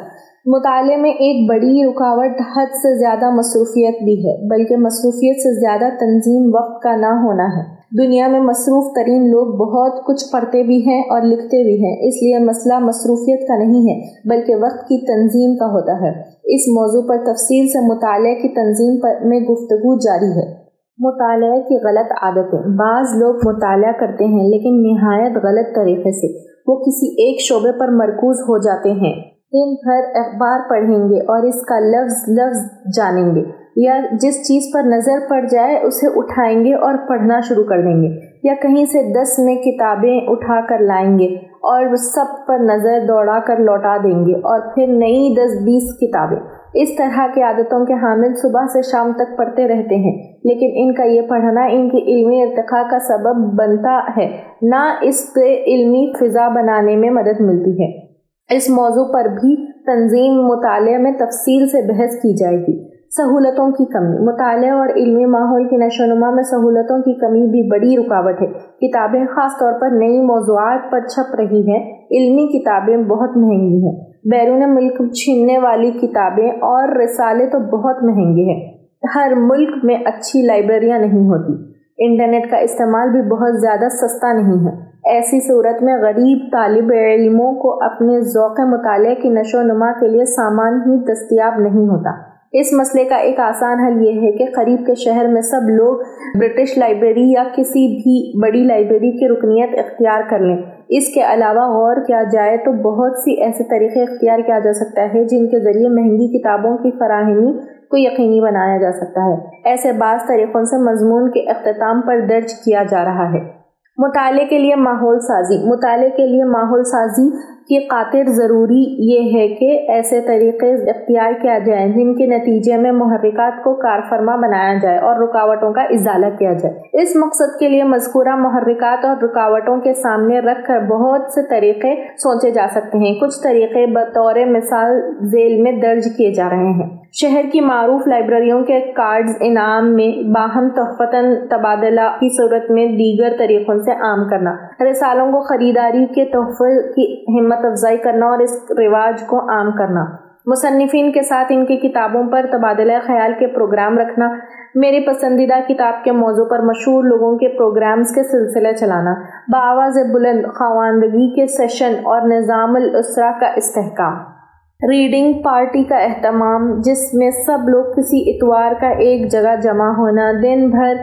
مطالعے 0.46 0.96
میں 0.96 1.10
ایک 1.10 1.48
بڑی 1.48 1.84
رکاوٹ 1.88 2.40
حد 2.56 2.74
سے 2.74 2.98
زیادہ 2.98 3.30
مصروفیت 3.30 4.04
بھی 4.04 4.28
ہے، 4.28 4.48
بلکہ 4.48 4.76
مصروفیت 4.76 5.36
سے 5.36 5.60
زیادہ 5.60 5.94
تنظیم 6.00 6.50
وقت 6.54 6.82
کا 6.82 6.96
نہ 6.96 7.20
ہونا 7.22 7.44
ہے۔ 7.44 7.79
دنیا 7.98 8.28
میں 8.28 8.40
مصروف 8.40 8.84
ترین 8.94 9.30
لوگ 9.30 9.46
بہت 9.46 10.06
کچھ 10.06 10.24
پڑھتے 10.32 10.62
بھی 10.62 10.86
ہیں 10.86 11.00
اور 11.00 11.22
لکھتے 11.22 11.64
بھی 11.64 11.84
ہیں۔ 11.84 12.08
اس 12.08 12.14
لیے 12.22 12.38
مسئلہ 12.38 12.78
مصروفیت 12.78 13.48
کا 13.48 13.58
نہیں 13.58 13.90
ہے، 13.90 14.00
بلکہ 14.28 14.54
وقت 14.54 14.88
کی 14.88 15.06
تنظیم 15.06 15.56
کا 15.56 15.66
ہوتا 15.66 15.92
ہے۔ 15.92 16.10
اس 16.54 16.68
موضوع 16.68 17.02
پر 17.08 17.16
تفصیل 17.16 17.68
سے 17.68 17.94
مطالعے 17.94 18.34
کی 18.34 18.48
تنظیم 18.48 19.00
پر 19.00 19.24
میں 19.24 19.40
گفتگو 19.40 19.98
جاری 19.98 20.40
ہے۔ 20.40 20.60
مطالعہ 20.98 21.60
کی 21.60 21.76
غلط 21.76 22.12
عادتیں۔ 22.22 22.58
بعض 22.58 23.06
لوگ 23.18 23.34
مطالعہ 23.44 23.92
کرتے 24.00 24.24
ہیں، 24.24 24.48
لیکن 24.48 24.82
نہایت 24.82 25.32
غلط 25.32 25.74
طریقے 25.74 26.12
سے۔ 26.12 26.38
وہ 26.66 26.76
کسی 26.76 27.06
ایک 27.06 27.40
شعبے 27.40 27.78
پر 27.78 27.88
مرکوز 27.88 28.40
ہو 28.40 28.58
جاتے 28.58 28.90
ہیں۔ 28.90 29.29
دن 29.52 29.72
بھر 29.74 30.04
اخبار 30.14 30.60
پڑھیں 30.70 31.08
گے 31.10 31.20
اور 31.20 31.42
اس 31.42 31.62
کا 31.62 31.78
لفظ 31.78 32.18
لفظ 32.28 32.58
جانیں 32.96 33.34
گے 33.34 33.42
یا 33.76 33.98
جس 34.12 34.36
چیز 34.42 34.62
پر 34.74 34.82
نظر 34.82 35.18
پڑ 35.30 35.40
جائے 35.50 35.78
اسے 35.78 36.06
اٹھائیں 36.18 36.64
گے 36.64 36.74
اور 36.74 36.94
پڑھنا 37.08 37.40
شروع 37.40 37.64
کر 37.64 37.82
دیں 37.82 37.96
گے 38.02 38.08
یا 38.42 38.54
کہیں 38.62 38.84
سے 38.84 39.02
دس 39.12 39.38
میں 39.38 39.54
کتابیں 39.56 40.20
اٹھا 40.26 40.60
کر 40.68 40.78
لائیں 40.78 41.18
گے 41.18 41.26
اور 41.70 41.94
سب 41.96 42.46
پر 42.46 42.58
نظر 42.58 42.98
دوڑا 43.08 43.38
کر 43.46 43.56
لوٹا 43.56 43.96
دیں 43.96 44.26
گے 44.26 44.34
اور 44.50 44.60
پھر 44.74 44.86
نئی 44.86 45.34
دس 45.34 45.56
بیس 45.64 45.90
کتابیں۔ 45.96 46.38
اس 46.74 46.88
طرح 46.98 47.26
کی 47.34 47.42
عادتوں 47.42 47.86
کے 47.86 47.94
حامل 47.94 48.34
صبح 48.34 48.66
سے 48.72 48.82
شام 48.82 49.12
تک 49.12 49.36
پڑھتے 49.38 49.68
رہتے 49.68 49.96
ہیں، 49.96 50.12
لیکن 50.44 50.70
ان 50.74 50.94
کا 50.94 51.04
یہ 51.04 51.22
پڑھنا 51.28 51.64
ان 51.70 51.88
کی 51.90 51.98
علمی 51.98 52.42
ارتقاء 52.42 52.82
کا 52.90 52.98
سبب 52.98 53.42
بنتا 53.58 53.98
ہے۔ 54.16 54.28
نہ 54.62 54.84
اس 55.02 55.34
سے 55.34 55.48
علمی 55.64 56.12
فضا 56.20 56.48
بنانے 56.48 56.96
میں 56.96 57.10
مدد 57.10 57.40
ملتی 57.40 57.82
ہے۔ 57.82 58.09
اس 58.50 58.70
موضوع 58.70 59.12
پر 59.12 59.24
بھی 59.24 59.72
تنظیم 59.86 60.34
مطالعہ 60.34 60.98
میں 60.98 61.12
تفصیل 61.12 61.66
سے 61.68 61.92
بحث 61.92 62.14
کی 62.14 62.36
جائے 62.36 62.56
گی۔ 62.56 62.90
سہولتوں 63.10 63.72
کی 63.72 63.84
کمی۔ 63.84 64.18
مطالعہ 64.18 64.70
اور 64.70 64.88
علمی 64.96 65.24
ماحول 65.24 65.68
کی 65.68 65.76
نشو 65.76 66.04
و 66.04 66.06
نما 66.06 66.30
میں 66.30 66.42
سہولتوں 66.42 66.98
کی 66.98 67.12
کمی 67.12 67.46
بھی 67.46 67.70
بڑی 67.70 67.96
رکاوٹ 67.96 68.42
ہے۔ 68.42 68.46
کتابیں 68.86 69.24
خاص 69.24 69.52
طور 69.60 69.72
پر 69.80 69.90
نئی 69.90 70.20
موضوعات 70.20 70.90
پر 70.90 71.00
چھپ 71.00 71.34
رہی 71.34 71.60
ہیں۔ 71.70 71.92
علمی 71.92 72.58
کتابیں 72.58 72.96
بہت 72.96 73.36
مہنگی 73.36 73.86
ہیں۔ 73.86 74.00
بیرون 74.30 74.74
ملک 74.74 75.12
چھیننے 75.12 75.58
والی 75.58 75.90
کتابیں 75.90 76.50
اور 76.50 76.88
رسالے 76.88 77.46
تو 77.46 77.58
بہت 77.58 78.04
مہنگے 78.04 78.42
ہیں۔ 78.42 78.78
ہر 79.14 79.32
ملک 79.36 79.84
میں 79.84 79.96
اچھی 80.04 80.42
لائبریریاں 80.42 80.98
نہیں 80.98 81.28
ہوتی۔ 81.28 81.52
انٹرنیٹ 81.98 82.50
کا 82.50 82.56
استعمال 82.56 83.08
بھی 83.10 83.22
بہت 83.22 83.60
زیادہ 83.60 83.88
سستا 83.88 84.32
نہیں 84.32 84.66
ہے۔ 84.66 84.89
ایسی 85.10 85.40
صورت 85.40 85.82
میں 85.82 85.96
غریب 86.02 86.52
طالب 86.52 86.92
علموں 86.92 87.54
کو 87.54 87.84
اپنے 87.84 88.20
ذوق 88.20 88.60
مطالعہ 88.60 89.14
کی 89.14 89.28
نشو 89.28 89.58
و 89.58 89.62
نما 89.62 89.92
کے 89.92 90.08
لیے 90.08 90.24
سامان 90.24 90.74
ہی 90.74 91.04
دستیاب 91.04 91.60
نہیں 91.60 91.88
ہوتا۔ 91.88 92.10
اس 92.52 92.72
مسئلے 92.72 93.04
کا 93.04 93.16
ایک 93.16 93.40
آسان 93.40 93.80
حل 93.80 94.02
یہ 94.02 94.20
ہے 94.20 94.32
کہ 94.32 94.44
قریب 94.56 94.86
کے 94.86 94.94
شہر 94.94 95.26
میں 95.26 95.40
سب 95.40 95.68
لوگ 95.68 95.98
برٹش 96.38 96.78
لائبریری 96.78 97.32
یا 97.32 97.44
کسی 97.56 97.96
بھی 97.96 98.42
بڑی 98.42 98.64
لائبریری 98.64 99.10
کی 99.18 99.28
رکنیت 99.28 99.78
اختیار 99.78 100.20
کر 100.30 100.38
لیں۔ 100.38 100.56
اس 100.88 101.14
کے 101.14 101.20
علاوہ 101.20 101.66
غور 101.72 101.96
کیا 102.06 102.22
جائے 102.32 102.56
تو 102.56 102.72
بہت 102.72 103.18
سی 103.18 103.42
ایسے 103.42 103.64
طریقے 103.64 104.02
اختیار 104.02 104.38
کیا 104.38 104.58
جا 104.58 104.72
سکتا 104.72 105.02
ہے 105.02 105.24
جن 105.24 105.46
کے 105.46 105.60
ذریعے 105.60 105.88
مہنگی 105.88 106.38
کتابوں 106.38 106.76
کی 106.76 106.90
فراہمی 106.90 107.52
کو 107.90 107.96
یقینی 107.96 108.40
بنایا 108.40 108.76
جا 108.76 108.92
سکتا 108.92 109.32
ہے۔ 109.32 109.36
ایسے 109.64 109.92
بعض 109.92 110.26
طریقوں 110.28 110.64
سے 110.64 110.76
مضمون 110.76 111.30
کے 111.30 111.40
اختتام 111.40 112.00
پر 112.00 112.20
درج 112.20 112.52
کیا 112.64 112.82
جا 112.90 113.04
رہا 113.04 113.32
ہے۔ 113.32 113.59
مطالعے 114.00 114.44
کے 114.44 114.58
لیے 114.58 114.74
ماحول 114.74 115.20
سازی۔ 115.20 115.68
مطالعے 115.68 116.10
کے 116.10 116.26
لیے 116.26 116.44
ماحول 116.44 116.84
سازی 116.84 117.30
کی 117.70 117.88
خاطر 117.88 118.24
ضروری 118.24 118.84
یہ 118.98 119.38
ہے 119.38 119.48
کہ 119.48 119.90
ایسے 119.92 120.20
طریقے 120.20 120.90
اختیار 120.90 121.32
کیا 121.42 121.58
جائیں 121.58 121.92
جن 121.92 122.14
کے 122.14 122.26
نتیجے 122.26 122.76
میں 122.76 122.92
محرکات 122.92 123.64
کو 123.64 123.74
کارفرما 123.74 124.36
بنایا 124.36 124.74
جائے 124.82 124.98
اور 124.98 125.16
رکاوٹوں 125.16 125.72
کا 125.72 125.82
ازالہ 125.82 126.26
کیا 126.38 126.52
جائے۔ 126.52 127.02
اس 127.02 127.16
مقصد 127.16 127.58
کے 127.58 127.68
لیے 127.68 127.84
مذکورہ 127.84 128.36
محرکات 128.36 129.04
اور 129.04 129.16
رکاوٹوں 129.22 129.76
کے 129.76 129.94
سامنے 129.94 130.38
رکھ 130.38 130.66
کر 130.66 130.80
بہت 130.80 131.20
سے 131.34 131.42
طریقے 131.50 131.94
سوچے 132.16 132.50
جا 132.50 132.66
سکتے 132.70 132.98
ہیں۔ 132.98 133.14
کچھ 133.20 133.42
طریقے 133.42 133.86
بطور 133.86 134.34
مثال 134.46 135.00
ذیل 135.22 135.62
میں 135.62 135.72
درج 135.72 136.08
کیے 136.16 136.32
جا 136.34 136.48
رہے 136.50 136.72
ہیں۔ 136.72 136.99
شہر 137.12 137.44
کی 137.52 137.60
معروف 137.60 138.06
لائبریریوں 138.08 138.64
کے 138.64 138.80
کارڈز 138.80 139.36
انعام 139.40 139.94
میں 139.94 140.28
باہم 140.28 140.68
تحفتاً 140.68 141.34
تبادلہ 141.50 142.00
کی 142.00 142.28
صورت 142.28 142.70
میں 142.70 142.86
دیگر 142.86 143.36
طریقوں 143.38 143.78
سے 143.78 143.92
عام 143.92 144.28
کرنا، 144.28 144.54
رسالوں 144.90 145.32
کو 145.32 145.40
خریداری 145.40 146.06
کے 146.06 146.24
تحفے 146.24 146.92
کی 146.92 147.40
ہمت 147.40 147.64
افزائی 147.64 147.96
کرنا 147.96 148.26
اور 148.26 148.38
اس 148.38 148.64
رواج 148.70 149.22
کو 149.26 149.40
عام 149.50 149.72
کرنا۔ 149.72 150.04
مصنفین 150.46 151.12
کے 151.12 151.22
ساتھ 151.22 151.46
ان 151.50 151.66
کی 151.66 151.76
کتابوں 151.76 152.24
پر 152.32 152.46
تبادلہ 152.52 152.92
خیال 153.06 153.32
کے 153.38 153.46
پروگرام 153.46 153.98
رکھنا، 153.98 154.32
میری 154.74 155.06
پسندیدہ 155.06 155.60
کتاب 155.68 156.04
کے 156.04 156.12
موضوع 156.12 156.44
پر 156.44 156.58
مشہور 156.58 157.04
لوگوں 157.04 157.38
کے 157.38 157.48
پروگرامز 157.48 158.14
کے 158.14 158.22
سلسلے 158.22 158.72
چلانا 158.72 159.14
بآواز 159.48 159.98
بلند 160.12 160.46
خواندگی 160.46 161.34
کے 161.34 161.46
سیشن 161.46 161.94
اور 162.04 162.20
نظام 162.20 162.74
الاسرہ 162.74 163.32
کا 163.40 163.46
استحکام۔ 163.56 164.39
ریڈنگ 164.82 165.42
پارٹی 165.42 165.84
کا 165.84 165.96
اہتمام، 165.96 166.80
جس 166.80 167.14
میں 167.14 167.30
سب 167.30 167.68
لوگ 167.68 167.84
کسی 167.84 168.30
اتوار 168.30 168.72
کا 168.80 168.88
ایک 168.88 169.32
جگہ 169.32 169.56
جمع 169.62 169.88
ہونا، 169.88 170.32
دن 170.42 170.70
بھر 170.70 170.94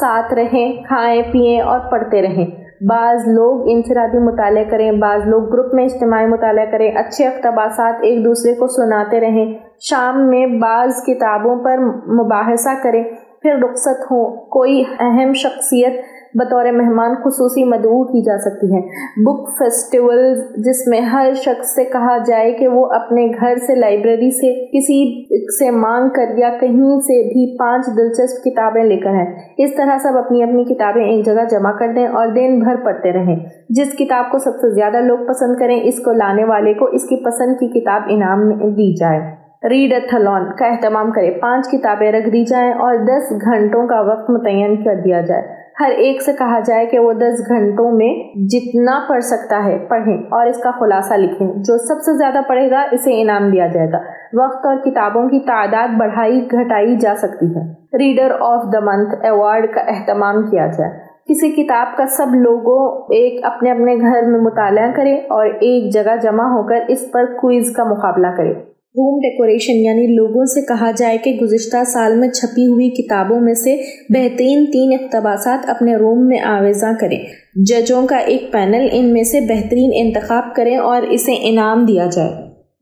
ساتھ 0.00 0.34
رہیں، 0.34 0.82
کھائیں، 0.82 1.22
پئیں 1.22 1.60
اور 1.60 1.80
پڑھتے 1.90 2.22
رہیں۔ 2.22 2.46
بعض 2.80 3.28
لوگ 3.28 3.60
انفرادی 3.66 4.18
مطالعہ 4.18 4.64
کریں، 4.70 4.92
بعض 4.92 5.26
لوگ 5.26 5.42
گروپ 5.42 5.74
میں 5.74 5.84
اجتماعی 5.84 6.26
مطالعہ 6.26 6.64
کریں، 6.64 6.92
اچھے 6.94 7.26
اقتباسات 7.26 7.94
ایک 8.02 8.24
دوسرے 8.24 8.54
کو 8.54 8.66
سناتے 8.66 9.20
رہیں۔ 9.20 9.54
شام 9.80 10.28
میں 10.28 10.46
بعض 10.46 10.90
کتابوں 11.06 11.56
پر 11.56 11.78
مباحثہ 12.12 12.82
کریں، 12.82 13.04
پھر 13.42 13.54
رخصت 13.54 14.10
ہوں۔ 14.10 14.36
کوئی 14.36 14.84
اہم 15.00 15.32
شخصیت 15.32 16.02
بطور 16.34 16.64
مہمان 16.64 17.14
خصوصی 17.14 17.64
مدعو 17.64 18.04
کی 18.04 18.22
جا 18.22 18.38
سکتی 18.38 18.74
ہیں۔ 18.74 18.82
بک 19.16 19.48
فیسٹیول 19.58 20.34
جس 20.56 20.86
میں 20.86 21.00
ہر 21.00 21.32
شخص 21.36 21.74
سے 21.74 21.84
کہا 21.84 22.16
جائے 22.26 22.52
کہ 22.52 22.68
وہ 22.68 22.86
اپنے 22.86 23.26
گھر 23.40 23.56
سے 23.56 23.74
لائبریری 23.74 24.30
سے 24.30 24.66
کسی 24.66 25.24
سے 25.58 25.70
مانگ 25.70 26.08
کر 26.08 26.38
یا 26.38 26.48
کہیں 26.60 27.00
سے 27.00 27.22
بھی 27.28 27.58
پانچ 27.58 27.86
دلچسپ 27.86 28.44
کتابیں 28.44 28.84
لے 28.84 28.96
کر 28.96 29.10
ہیں 29.10 29.34
اس 29.58 29.76
طرح 29.76 29.98
سب 29.98 30.18
اپنی 30.18 30.42
اپنی 30.42 30.64
کتابیں 30.64 31.04
ایک 31.04 31.26
جگہ 31.26 31.44
جمع 31.50 31.72
کر 31.72 31.92
دیں 31.96 32.06
اور 32.06 32.26
دن 32.26 32.58
بھر 32.58 32.76
پڑھتے 32.84 33.12
رہیں۔ 33.12 33.36
جس 33.68 33.92
کتاب 33.98 34.30
کو 34.30 34.38
سب 34.38 34.50
سے 34.50 34.74
زیادہ 34.74 34.96
لوگ 34.96 35.18
پسند 35.28 35.56
کریں، 35.60 35.80
اس 35.84 35.98
کو 35.98 36.12
لانے 36.12 36.44
والے 36.44 36.74
کو 36.74 36.84
اس 36.84 37.02
کی 37.02 37.24
پسند 37.24 37.54
کی 37.60 37.80
کتاب 37.80 38.02
انعام 38.08 38.48
میں 38.48 38.56
دی 38.56 38.94
جائے۔ 38.94 39.20
ریڈ 39.68 39.92
اتھلون 39.92 40.42
کا 40.58 40.66
اہتمام 40.66 41.10
کرے 41.10 41.30
پانچ 41.30 41.68
کتابیں 41.68 42.12
رکھ 42.12 42.28
دی 42.28 42.44
جائیں 42.44 42.72
اور 42.72 42.94
دس 42.94 43.32
گھنٹوں 43.44 43.86
کا 43.86 44.00
وقت 44.00 44.30
متعین 44.30 44.84
کر 44.84 44.94
دیا 45.04 45.20
جائے۔ 45.20 45.63
ہر 45.80 45.90
ایک 45.90 46.22
سے 46.22 46.32
کہا 46.32 46.60
جائے 46.60 46.86
کہ 46.86 46.98
وہ 46.98 47.12
دس 47.12 47.40
گھنٹوں 47.48 47.92
میں 47.92 48.38
جتنا 48.48 49.00
پڑھ 49.08 49.22
سکتا 49.22 49.64
ہے 49.64 49.78
پڑھیں 49.78 50.16
اور 50.16 50.46
اس 50.46 50.58
کا 50.58 50.70
خلاصہ 50.70 51.14
لکھیں۔ 51.14 51.48
جو 51.48 51.78
سب 51.78 52.00
سے 52.00 52.18
زیادہ 52.18 52.38
پڑھے 52.48 52.70
گا، 52.70 52.84
اسے 52.92 53.22
انعام 53.22 53.50
دیا 53.50 53.66
جائے 53.66 53.92
گا۔ 53.92 53.98
وقت 54.44 54.66
اور 54.66 54.76
کتابوں 54.76 55.28
کی 55.28 55.40
تعداد 55.40 55.88
بڑھائی، 55.98 56.46
گھٹائی 56.52 56.96
جا 56.96 57.14
سکتی 57.16 57.46
ہے۔ 57.46 57.72
Reader 57.72 58.30
of 58.40 58.62
the 58.72 58.80
month 58.80 59.14
award 59.22 59.74
کا 59.74 59.80
اہتمام 59.80 60.42
کیا 60.50 60.66
جائے۔ 60.66 61.14
کسی 61.28 61.50
کتاب 61.50 61.96
کا 61.96 62.06
سب 62.06 62.34
لوگوں 62.34 63.02
ایک 63.02 63.44
اپنے 63.44 63.70
اپنے 63.70 63.96
گھر 63.96 64.22
میں 64.26 64.40
مطالعہ 64.40 64.90
کرے 64.96 65.14
اور 65.14 65.46
ایک 65.46 65.94
جگہ 65.94 66.16
جمع 66.22 66.42
ہو 66.42 66.68
کر 66.68 66.76
اس 66.88 67.12
پر 67.12 67.24
کوئز 67.24 67.72
کا 67.72 67.84
مقابلہ 67.84 68.26
کرے 68.36 68.73
ہوم 68.96 69.18
ڈیکوریشن 69.18 69.72
یعنی 69.72 70.14
لوگوں 70.14 70.44
سے 70.44 70.60
کہا 70.66 70.90
جائے 70.90 71.18
کہ 71.18 71.30
گزشتہ 71.42 71.76
سال 71.86 72.16
میں 72.16 72.28
چھپی 72.28 72.66
ہوئی 72.66 72.90
کتابوں 72.90 73.40
میں 73.40 73.54
سے 73.54 73.76
بہترین 74.10 74.66
تین 74.66 74.92
اقتباسات 74.92 75.70
اپنے 75.70 75.96
روم 75.96 76.26
میں 76.26 76.38
آویزاں 76.38 76.92
کریں۔ 77.00 77.18
ججوں 77.54 78.06
کا 78.06 78.16
ایک 78.16 78.52
پینل 78.52 78.88
ان 78.92 79.12
میں 79.12 79.22
سے 79.22 79.40
بہترین 79.40 79.90
انتخاب 79.94 80.54
کریں 80.54 80.76
اور 80.76 81.02
اسے 81.02 81.32
انعام 81.42 81.84
دیا 81.84 82.06
جائے۔ 82.12 82.30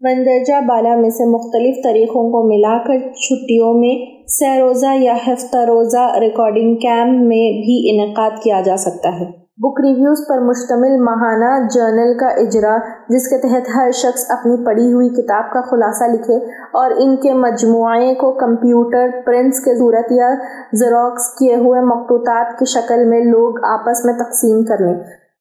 مندرجہ 0.01 0.61
بالا 0.61 0.96
میں 0.96 1.11
سے 1.11 1.31
مختلف 1.31 1.85
طریقوں 1.85 2.31
کو 2.31 2.48
ملا 2.48 2.79
کر 2.79 2.98
چھٹیوں 2.98 3.75
میں 3.75 4.27
سہ 4.29 4.59
روزہ 4.59 4.98
یا 5.01 5.16
ہفتہ 5.27 5.57
روزہ 5.57 6.18
ریکارڈنگ 6.20 6.77
کیمپ 6.77 7.22
میں 7.22 7.53
بھی 7.61 7.79
انعقاد 7.90 8.31
کیا 8.42 8.61
جا 8.64 8.77
سکتا 8.77 9.20
ہے۔ 9.20 9.42
بک 9.59 9.81
ریویوز 9.81 10.21
پر 10.29 10.38
مشتمل 10.41 10.97
ماہانہ 10.99 11.51
جرنل 11.71 12.12
کا 12.19 12.29
اجرا، 12.43 12.77
جس 13.09 13.29
کے 13.31 13.38
تحت 13.38 13.69
ہر 13.75 13.91
شخص 13.95 14.25
اپنی 14.31 14.57
پڑھی 14.65 14.93
ہوئی 14.93 15.09
کتاب 15.09 15.53
کا 15.53 15.61
خلاصہ 15.61 16.05
لکھے 16.12 16.37
اور 16.73 16.91
ان 16.97 17.15
کے 17.17 17.33
مجموعے 17.35 18.15
کو 18.15 18.33
کمپیوٹر 18.38 19.11
پرنٹس 19.27 19.61
کے 19.65 19.75
صورت 19.79 20.12
یا 20.12 20.31
زیروکس 20.73 21.29
کیے 21.38 21.57
ہوئے 21.57 21.81
مقتوطات 21.87 22.59
کی 22.59 22.65
شکل 22.71 23.05
میں 23.09 23.21
لوگ 23.25 23.65
آپس 23.69 24.05
میں 24.05 24.15
تقسیم 24.15 24.65
کر 24.65 24.85
لیں 24.87 24.95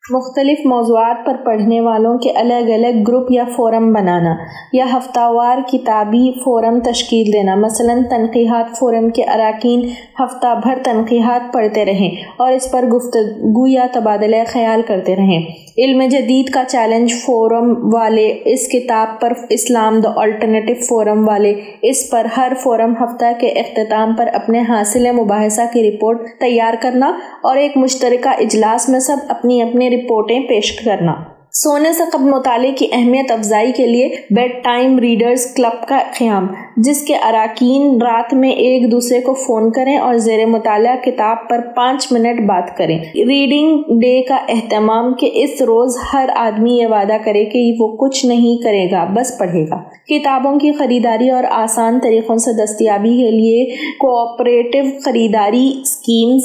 مختلف 0.10 0.66
موضوعات 0.66 1.26
پر 1.26 1.36
پڑھنے 1.46 1.82
والوں 1.82 2.18
کے 2.18 2.32
الگ 2.32 2.70
الگ 2.72 3.04
گروپ 3.08 3.32
یا 3.32 3.44
فورم 3.56 3.94
بنانا 3.94 4.34
یا 4.74 4.86
ہفتہ 4.94 5.20
وار 5.20 5.58
کتابی 5.68 6.32
فورم 6.46 6.80
تشکیل 6.80 7.34
دینا۔ 7.34 7.56
مثلا 7.56 7.94
تنقیحات 8.10 8.78
فورم 8.80 9.10
کے 9.10 9.24
اراکین 9.24 9.82
ہفتہ 10.20 10.60
بھر 10.64 10.78
تنقیحات 10.84 11.54
پڑھتے 11.54 11.86
رہیں 11.86 12.10
اور 12.38 12.52
اس 12.52 12.72
پر 12.72 12.86
گفتگو 12.86 13.68
یا 13.68 13.86
تبادلہ 13.94 14.36
خیال 14.48 14.82
کرتے 14.88 15.16
رہیں۔ 15.16 15.42
علم 15.78 16.02
جدید 16.12 16.50
کا 16.50 16.64
چیلنج 16.68 17.14
فورم 17.26 17.96
والے 17.96 18.40
اس 18.46 18.68
کتاب 18.68 19.22
پر 19.22 19.34
اسلام 19.50 20.00
دا 20.00 20.10
الٹرنیٹو 20.16 20.74
فورم 20.90 21.28
والے 21.28 21.54
اس 21.82 22.10
پر 22.12 22.28
ہر 22.38 22.52
فورم 22.64 22.94
ہفتہ 23.04 23.32
کے 23.40 23.48
اختتام 23.48 24.16
پر 24.16 24.30
اپنے 24.34 24.64
حاصل 24.70 25.12
مباحثہ 25.12 25.62
کی 25.74 25.92
رپورٹ 25.92 26.22
تیار 26.40 26.74
کرنا 26.82 27.12
اور 27.44 27.58
ایک 27.58 27.78
مشترکہ 27.78 28.30
اجلاس 28.30 28.90
میں 28.90 29.00
سب 29.00 29.18
اپنی 29.30 29.62
اپنی 29.62 29.90
رپورٹیں 29.94 30.40
پیش 30.40 30.72
کرنا۔ 30.72 31.14
سونے 31.54 31.94
سے 31.94 32.04
قبل 32.12 32.30
مطالعے 32.30 32.72
کی 32.72 32.88
اہمیت 32.92 33.32
افزائی 33.32 33.72
کے 33.72 33.88
لیے 33.88 34.10
بیڈ 34.36 34.64
ٹائم 34.64 35.00
ریڈرز 35.00 35.46
کلب 35.56 35.88
کا 35.88 36.00
قیام، 36.18 36.48
جس 36.78 37.02
کے 37.02 37.16
اراکین 37.16 38.02
رات 38.02 38.34
میں 38.34 38.50
ایک 38.50 38.92
دوسرے 38.92 39.22
کو 39.22 39.34
فون 39.34 39.72
کریں 39.72 39.98
اور 39.98 40.16
زیر 40.16 40.46
مطالعہ 40.46 40.96
کتاب 40.96 41.38
پر 41.50 41.60
پانچ 41.76 42.12
منٹ 42.12 42.42
بات 42.42 42.78
کریں۔ 42.78 43.00
ریڈنگ 43.16 44.00
ڈے 44.00 44.22
کا 44.22 44.36
اہتمام 44.50 45.14
کہ 45.14 45.30
اس 45.34 45.62
روز 45.62 45.98
ہر 46.14 46.30
آدمی 46.36 46.78
یہ 46.78 46.88
وعدہ 46.88 47.18
کرے 47.26 47.46
کہ 47.46 47.74
وہ 47.80 47.88
کچھ 47.88 48.26
نہیں 48.26 48.64
کرے 48.64 48.86
گا، 48.92 49.04
بس 49.14 49.38
پڑھے 49.40 49.64
گا۔ 49.64 49.78
کتابوں 50.08 50.60
کی 50.60 50.72
خریداری 50.72 51.30
اور 51.30 51.44
آسان 51.52 52.00
طریقوں 52.04 52.38
سے 52.38 52.64
دستیابی 52.64 53.18
کے 53.18 53.32
لیے 53.32 53.66
کوآپریٹو 54.00 55.00
خریداری 55.06 55.74
اسکیمز 55.82 56.42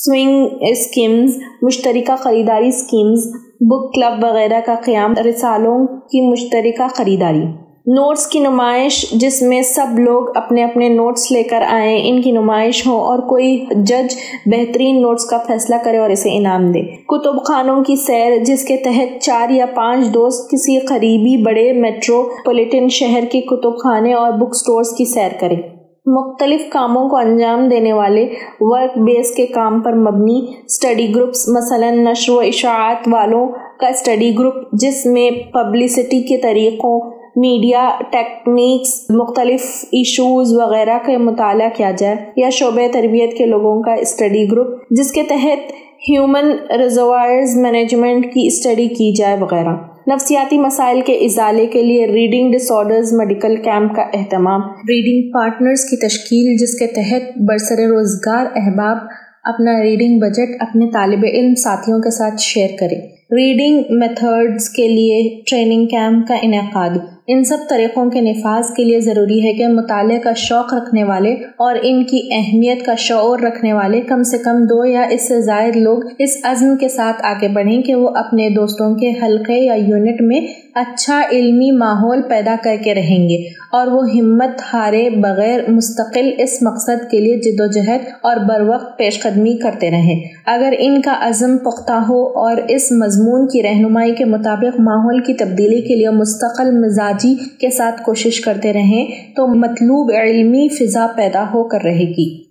سوئنگ 0.00 0.48
اسکیمز 0.60 1.38
مشترکہ 1.62 2.16
خریداری 2.16 2.68
اسکیمز 2.68 3.18
بک 3.60 3.94
کلب 3.94 4.24
وغیرہ 4.24 4.60
کا 4.66 4.74
قیام، 4.84 5.14
رسالوں 5.28 5.86
کی 5.86 6.32
مشترکہ 6.32 6.88
خریداری۔ 6.94 7.42
نوٹس 7.86 8.26
کی 8.26 8.38
نمائش، 8.38 9.10
جس 9.12 9.42
میں 9.42 9.62
سب 9.62 9.98
لوگ 9.98 10.36
اپنے 10.36 10.64
اپنے 10.64 10.88
نوٹس 10.88 11.32
لے 11.32 11.42
کر 11.42 11.62
آئیں، 11.70 12.00
ان 12.04 12.22
کی 12.22 12.30
نمائش 12.30 12.86
ہو 12.86 12.96
اور 12.96 13.18
کوئی 13.18 13.64
جج 13.76 14.14
بہترین 14.46 15.02
نوٹس 15.02 15.24
کا 15.24 15.38
فیصلہ 15.38 15.74
کرے 15.84 15.98
اور 15.98 16.10
اسے 16.10 16.36
انعام 16.36 16.72
دے۔ 16.72 16.82
کتب 16.82 17.44
خانوں 17.44 17.84
کی 17.84 17.96
سیر، 17.96 18.44
جس 18.44 18.64
کے 18.64 18.76
تحت 18.76 19.20
چار 19.20 19.50
یا 19.50 19.66
پانچ 19.66 20.06
دوست 20.06 20.50
کسی 20.50 20.78
قریبی 20.78 21.42
بڑے 21.42 21.72
میٹرو 21.72 22.22
پولیٹن 22.44 22.88
شہر 22.88 23.24
کے 23.32 23.40
کتب 23.40 23.78
خانے 23.78 24.12
اور 24.12 24.32
بک 24.32 24.54
سٹورز 24.54 24.88
کی 24.98 25.04
سیر 25.04 25.30
کریں۔ 25.40 25.77
مختلف 26.16 26.60
کاموں 26.70 27.08
کو 27.08 27.16
انجام 27.16 27.68
دینے 27.68 27.92
والے 27.92 28.26
ورک 28.60 28.98
بیس 28.98 29.30
کے 29.30 29.46
کام 29.46 29.80
پر 29.80 29.92
مبنی 29.92 30.46
اسٹڈی 30.64 31.14
گروپس 31.14 31.48
مثلا 31.48 31.90
نشر 31.90 32.32
و 32.32 32.38
اشاعت 32.38 33.08
والوں 33.12 33.46
کا 33.80 33.88
اسٹڈی 33.88 34.38
گروپ 34.38 34.54
جس 34.72 35.06
میں 35.06 35.30
پبلسٹی 35.52 36.22
کے 36.22 36.36
طریقوں 36.36 37.00
میڈیا 37.36 37.90
ٹیکنیکس 38.10 39.10
مختلف 39.10 39.84
ایشوز 39.92 40.52
وغیرہ 40.52 40.98
کا 41.06 41.18
مطالعہ 41.18 41.68
کیا 41.76 41.90
جائے 41.90 42.16
یا 42.36 42.50
شعبہ 42.50 42.86
تربیت 42.92 43.36
کے 43.38 43.46
لوگوں 43.46 43.82
کا 43.82 43.94
اسٹڈی 43.94 44.50
گروپ 44.52 44.66
جس 44.90 45.12
کے 45.12 45.22
تحت 45.22 45.72
ہیومن 46.08 46.52
ریزروائرز 46.78 47.56
مینجمنٹ 47.56 48.24
کی 48.24 48.46
اسٹڈی 48.46 48.88
کی 48.88 49.14
جائے 49.14 49.36
وغیرہ۔ 49.40 49.97
نفسیاتی 50.12 50.58
مسائل 50.58 51.00
کے 51.06 51.12
ازالے 51.12 51.66
کے 51.66 51.82
لیے 51.82 52.06
ریڈنگ 52.06 52.52
ڈس 52.52 52.72
آرڈرز 52.72 53.12
میڈیکل 53.12 53.56
کیمپ 53.56 53.94
کا 53.94 54.02
اہتمام۔ 54.02 54.60
ریڈنگ 54.62 55.32
پارٹنرز 55.32 55.84
کی 55.90 55.96
تشکیل، 55.96 56.56
جس 56.56 56.78
کے 56.78 56.86
تحت 56.86 57.38
برسر 57.38 57.76
روزگار 57.76 58.46
احباب 58.56 58.96
اپنا 59.44 59.82
ریڈنگ 59.82 60.20
بجٹ 60.20 60.62
اپنے 60.62 60.86
طالب 60.86 61.24
علم 61.32 61.54
ساتھیوں 61.54 61.98
کے 61.98 62.10
ساتھ 62.10 62.34
شیئر 62.38 62.68
کریں۔ 62.78 63.00
ریڈنگ 63.32 63.82
میتھڈز 63.90 64.70
کے 64.70 64.88
لیے 64.88 65.40
ٹریننگ 65.50 65.86
کیمپ 65.86 66.28
کا 66.28 66.34
انعقاد۔ 66.42 67.17
ان 67.30 67.44
سب 67.44 67.56
طریقوں 67.68 68.10
کے 68.10 68.20
نفاذ 68.20 68.74
کے 68.76 68.84
لیے 68.84 69.00
ضروری 69.00 69.46
ہے 69.46 69.52
کہ 69.52 69.68
مطالعے 69.68 70.18
کا 70.18 70.32
شوق 70.36 70.74
رکھنے 70.74 71.04
والے 71.04 71.32
اور 71.56 71.74
ان 71.82 72.04
کی 72.04 72.28
اہمیت 72.32 72.86
کا 72.86 72.94
شعور 72.94 73.38
رکھنے 73.38 73.72
والے 73.72 74.00
کم 74.00 74.22
سے 74.22 74.38
کم 74.38 74.64
دو 74.64 74.84
یا 74.84 75.02
اس 75.10 75.28
سے 75.28 75.40
زائد 75.40 75.76
لوگ 75.76 76.02
اس 76.18 76.30
عزم 76.42 76.76
کے 76.76 76.88
ساتھ 76.88 77.26
آگے 77.26 77.48
بڑھیں 77.48 77.82
کہ 77.82 77.94
وہ 77.94 78.08
اپنے 78.08 78.48
دوستوں 78.48 78.94
کے 78.94 79.12
حلقے 79.22 79.54
یا 79.54 79.74
یونٹ 79.74 80.20
میں 80.20 80.40
اچھا 80.74 81.22
علمی 81.32 81.70
ماحول 81.70 82.22
پیدا 82.28 82.56
کر 82.62 82.76
کے 82.84 82.94
رہیں 82.94 83.28
گے 83.28 83.36
اور 83.72 83.86
وہ 83.86 84.02
ہمت 84.10 84.60
ہارے 84.72 85.10
بغیر 85.10 85.70
مستقل 85.70 86.30
اس 86.38 86.62
مقصد 86.62 87.10
کے 87.10 87.20
لیے 87.20 87.36
جد 87.36 87.60
و 87.60 87.66
جہد 87.66 88.08
اور 88.22 88.36
بر 88.36 88.60
وقت 88.60 88.98
پیش 88.98 89.22
قدمی 89.22 89.56
کرتے 89.56 89.90
رہیں۔ 89.90 90.20
اگر 90.46 90.74
ان 90.78 91.00
کا 91.00 91.14
عزم 91.20 91.58
پختہ 91.58 91.92
ہو 91.92 92.26
اور 92.26 92.56
اس 92.68 92.92
مضمون 92.92 93.48
کی 93.48 93.62
رہنمائی 93.62 94.14
کے 94.14 94.24
مطابق 94.24 94.80
ماحول 94.80 95.22
کی 95.22 95.34
تبدیلی 95.34 95.80
کے 95.80 95.96
لیے 95.96 96.10
مستقل 96.10 96.70
مزاج 96.70 97.17
جی 97.20 97.34
کے 97.60 97.70
ساتھ 97.70 98.02
کوشش 98.02 98.40
کرتے 98.40 98.72
رہیں 98.72 99.32
تو 99.36 99.46
مطلوب 99.46 100.10
علمی 100.20 100.68
فضا 100.68 101.06
پیدا 101.16 101.42
ہو 101.42 101.68
کر 101.68 101.82
رہے 101.84 102.08
گی۔ 102.08 102.44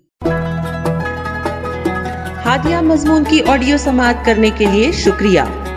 ہادیہ 2.44 2.76
مضمون 2.82 3.22
کی 3.28 3.40
آڈیو 3.46 3.76
سماعت 3.76 4.24
کرنے 4.24 4.50
کے 4.56 4.66
لیے 4.72 4.92
شکریہ۔ 4.92 5.40